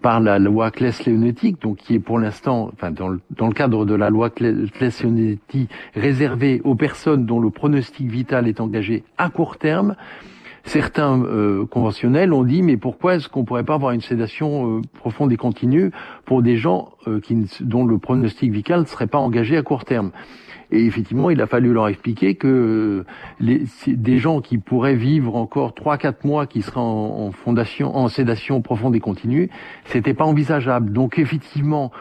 [0.00, 3.84] par la loi Claes-Leonetti, donc qui est pour l'instant, enfin dans le, dans le cadre
[3.84, 5.66] de la loi Claes-Leonetti,
[5.96, 9.96] réservée aux personnes dont le pronostic vital est engagé à court terme.
[10.68, 14.80] Certains euh, conventionnels ont dit mais pourquoi est-ce qu'on pourrait pas avoir une sédation euh,
[14.98, 15.92] profonde et continue
[16.26, 17.22] pour des gens euh,
[17.60, 20.10] dont le pronostic vital ne serait pas engagé à court terme?
[20.70, 23.06] Et effectivement, il a fallu leur expliquer que
[23.40, 28.60] des gens qui pourraient vivre encore trois quatre mois, qui seraient en, fondation, en sédation
[28.60, 29.48] profonde et continue,
[29.86, 30.92] c'était pas envisageable.
[30.92, 31.92] Donc effectivement,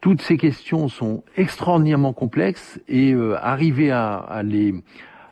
[0.00, 4.74] toutes ces questions sont extraordinairement complexes et euh, arriver à les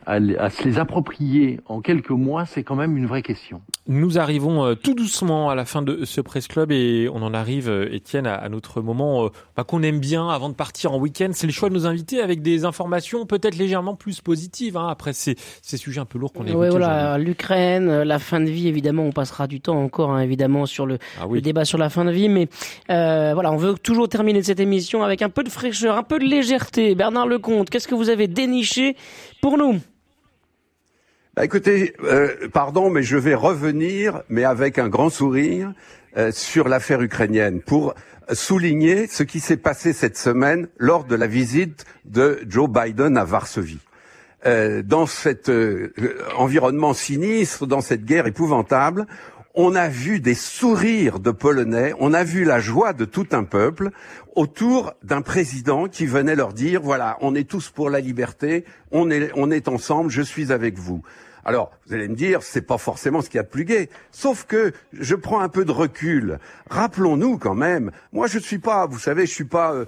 [0.07, 3.61] à, à se les approprier en quelques mois, c'est quand même une vraie question.
[3.87, 7.35] Nous arrivons euh, tout doucement à la fin de ce Presse Club et on en
[7.35, 10.93] arrive, euh, Étienne, à, à notre moment euh, bah, qu'on aime bien avant de partir
[10.93, 11.29] en week-end.
[11.33, 15.13] C'est le choix de nos invités avec des informations peut-être légèrement plus positives hein, après
[15.13, 16.71] ces, ces sujets un peu lourds qu'on a aujourd'hui.
[16.71, 20.65] voilà, l'Ukraine, euh, la fin de vie, évidemment, on passera du temps encore, hein, évidemment,
[20.67, 21.43] sur le, Ah le oui.
[21.43, 22.49] débat sur la fin de vie, mais
[22.91, 26.19] euh, voilà, on veut toujours terminer cette émission avec un peu de fraîcheur, un peu
[26.19, 26.95] de légèreté.
[26.95, 28.97] Bernard Lecomte, qu'est-ce que vous avez déniché
[29.43, 29.79] pour nous?
[31.37, 35.73] Bah, écoutez, euh, pardon, mais je vais revenir, mais avec un grand sourire,
[36.17, 37.95] euh, sur l'affaire ukrainienne pour
[38.33, 43.25] souligner ce qui s'est passé cette semaine lors de la visite de Joe Biden à
[43.25, 43.81] Varsovie.
[44.47, 45.93] Euh, dans cet euh,
[46.37, 49.05] environnement sinistre, dans cette guerre épouvantable,
[49.57, 53.43] on a vu des sourires de Polonais, on a vu la joie de tout un
[53.43, 53.91] peuple
[54.37, 59.11] autour d'un président qui venait leur dire voilà, on est tous pour la liberté, on
[59.11, 61.03] est, on est ensemble, je suis avec vous.
[61.45, 63.91] Alors, vous allez me dire, c'est pas forcément ce qu'il y a de plus gai.
[64.11, 66.39] Sauf que je prends un peu de recul.
[66.71, 67.91] Rappelons-nous quand même.
[68.13, 69.85] Moi, je suis pas, vous savez, je suis pas euh,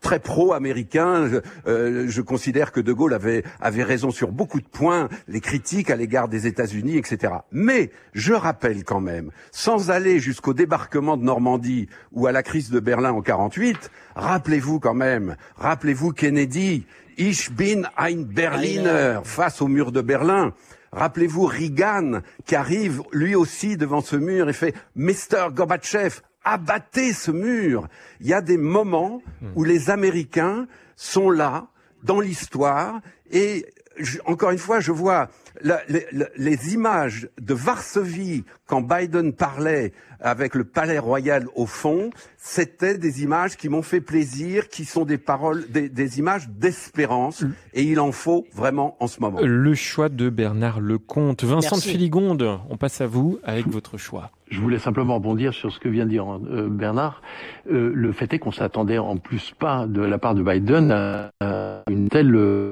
[0.00, 1.28] très pro-américain.
[1.28, 5.40] Je, euh, je considère que De Gaulle avait avait raison sur beaucoup de points, les
[5.40, 7.34] critiques à l'égard des États-Unis, etc.
[7.50, 12.70] Mais je rappelle quand même, sans aller jusqu'au débarquement de Normandie ou à la crise
[12.70, 16.86] de Berlin en 48, rappelez-vous quand même, rappelez-vous Kennedy.
[17.18, 20.52] Ich bin ein Berliner face au mur de Berlin.
[20.96, 25.50] Rappelez-vous Reagan qui arrive lui aussi devant ce mur et fait Mr.
[25.52, 27.86] Gorbatchev, abattez ce mur.
[28.20, 29.20] Il y a des moments
[29.54, 30.66] où les Américains
[30.96, 31.68] sont là
[32.02, 33.66] dans l'histoire et
[33.98, 35.28] je- encore une fois, je vois
[35.62, 35.80] la-
[36.36, 43.22] les, images de Varsovie quand Biden parlait avec le Palais Royal au fond, c'était des
[43.22, 47.44] images qui m'ont fait plaisir, qui sont des paroles, des, des images d'espérance,
[47.74, 49.40] et il en faut vraiment en ce moment.
[49.42, 51.44] Le choix de Bernard Lecomte.
[51.44, 51.88] Vincent Merci.
[51.88, 54.30] de Filigonde, on passe à vous avec votre choix.
[54.50, 57.20] Je voulais simplement rebondir sur ce que vient de dire euh, Bernard.
[57.70, 61.30] Euh, le fait est qu'on s'attendait en plus pas de la part de Biden à,
[61.40, 62.70] à une telle euh,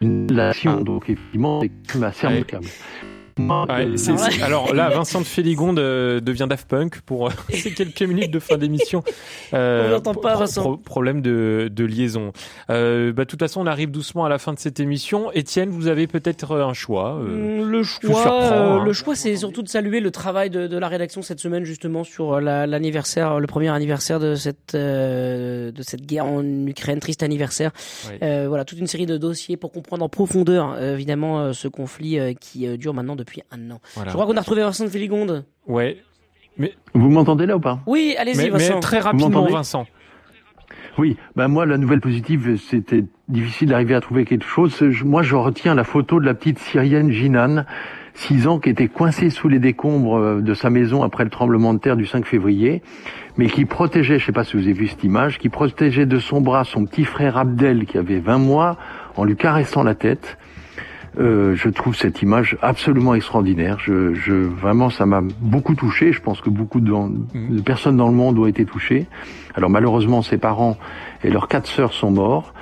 [0.00, 0.26] une.
[0.66, 0.82] Ah.
[0.82, 2.66] Donc effectivement, c'est assez remarquable.
[3.38, 7.30] Ouais, Euh, c'est- c'est- alors là, Vincent de Féligonde euh, devient Daft Punk pour euh,
[7.50, 9.02] ces quelques minutes de fin d'émission.
[9.52, 10.76] Euh, On l'entend pas, Vincent.
[10.76, 12.32] problème de, de liaison.
[12.70, 15.32] Euh, bah, de toute façon, on arrive doucement à la fin de cette émission.
[15.32, 17.16] Étienne, vous avez peut-être un choix.
[17.16, 18.84] euh, Mm, Le choix, euh, hein.
[18.84, 22.04] le choix, c'est surtout de saluer le travail de, de la rédaction cette semaine justement
[22.04, 27.00] sur euh, la- l'anniversaire, le premier anniversaire de cette euh, de cette guerre en Ukraine,
[27.00, 27.72] triste anniversaire.
[28.22, 31.66] Euh, voilà, toute une série de dossiers pour comprendre en profondeur euh, évidemment euh, ce
[31.66, 33.80] conflit euh, qui euh, dure maintenant depuis un an.
[33.94, 34.10] voilà.
[34.10, 35.44] Je crois qu'on a retrouvé Vincent de Féligonde.
[35.66, 35.98] Ouais.
[36.94, 37.80] Vous m'entendez là ou pas?
[37.86, 38.80] Oui, allez-y Mais, mais Vincent.
[38.80, 39.86] très rapidement, Vincent.
[40.98, 44.76] Oui, ben moi la nouvelle positive, c'était difficile d'arriver à trouver quelque chose.
[44.90, 47.64] Je- moi, je retiens la photo de la petite Syrienne Jinan,
[48.14, 51.72] 6 ans, qui était coincée sous les décombres euh, de sa maison après le tremblement
[51.72, 52.82] de terre du 5 février,
[53.38, 56.18] mais qui protégeait, je sais pas si vous avez vu cette image, qui protégeait de
[56.18, 58.76] son bras son petit frère Abdel, qui avait 20 mois,
[59.16, 60.36] en lui caressant la tête.
[61.18, 63.78] Euh, je trouve cette image absolument extraordinaire.
[63.80, 66.12] Je, je vraiment, ça m'a beaucoup touché.
[66.12, 66.92] Je pense que beaucoup de,
[67.34, 69.06] de personnes dans le monde ont été touchées.
[69.54, 70.76] Alors malheureusement, ses parents
[71.24, 72.54] et leurs quatre sœurs sont morts.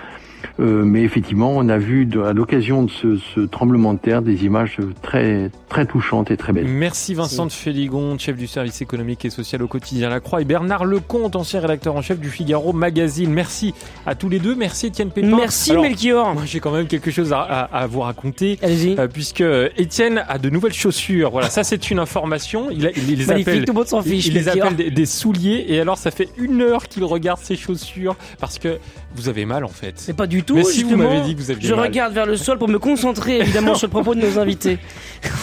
[0.61, 4.23] Euh, mais effectivement, on a vu de- à l'occasion de ce, ce tremblement de terre
[4.23, 6.67] des images très très touchantes et très belles.
[6.67, 10.45] Merci Vincent de Féligon, chef du service économique et social au quotidien La Croix, et
[10.45, 13.31] Bernard Lecomte, ancien rédacteur en chef du Figaro Magazine.
[13.31, 13.75] Merci
[14.07, 14.55] à tous les deux.
[14.55, 15.37] Merci Étienne Pépin.
[15.37, 16.35] Merci Alors, Melchior.
[16.35, 18.59] Moi, j'ai quand même quelque chose à, à- à vous raconter.
[18.63, 18.99] Allez-y.
[18.99, 19.45] euh, puisque
[19.77, 21.31] Étienne a de nouvelles chaussures.
[21.31, 22.69] Voilà, ça c'est une information.
[22.71, 24.27] Il, a- il les Magnifique, appelle, tout le monde s'en il, fiche.
[24.29, 25.67] il les appelle des, des souliers.
[25.69, 28.79] Et alors, ça fait une heure qu'il regarde ses chaussures parce que
[29.15, 29.95] vous avez mal en fait.
[29.97, 30.55] C'est pas du tout.
[30.57, 31.85] Mais si vous m'avez dit que vous aviez Je mal.
[31.87, 34.79] regarde vers le sol pour me concentrer évidemment sur le propos de nos invités.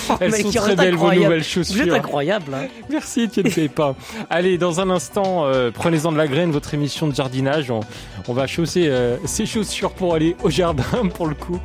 [0.07, 1.93] Oh, Elles sont très belles vos nouvelles Vous êtes chaussures.
[1.95, 2.53] incroyable.
[2.53, 2.67] hein.
[2.91, 3.95] Merci Étienne Pépin.
[4.29, 7.71] Allez, dans un instant, euh, prenez-en de la graine, votre émission de jardinage.
[7.71, 7.79] On,
[8.27, 10.83] on va chausser euh, ses chaussures pour aller au jardin,
[11.15, 11.59] pour le coup.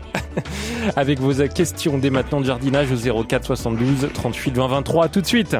[0.96, 5.04] Avec vos questions dès maintenant de jardinage au 04 72 38 20 23.
[5.04, 5.54] À tout de suite.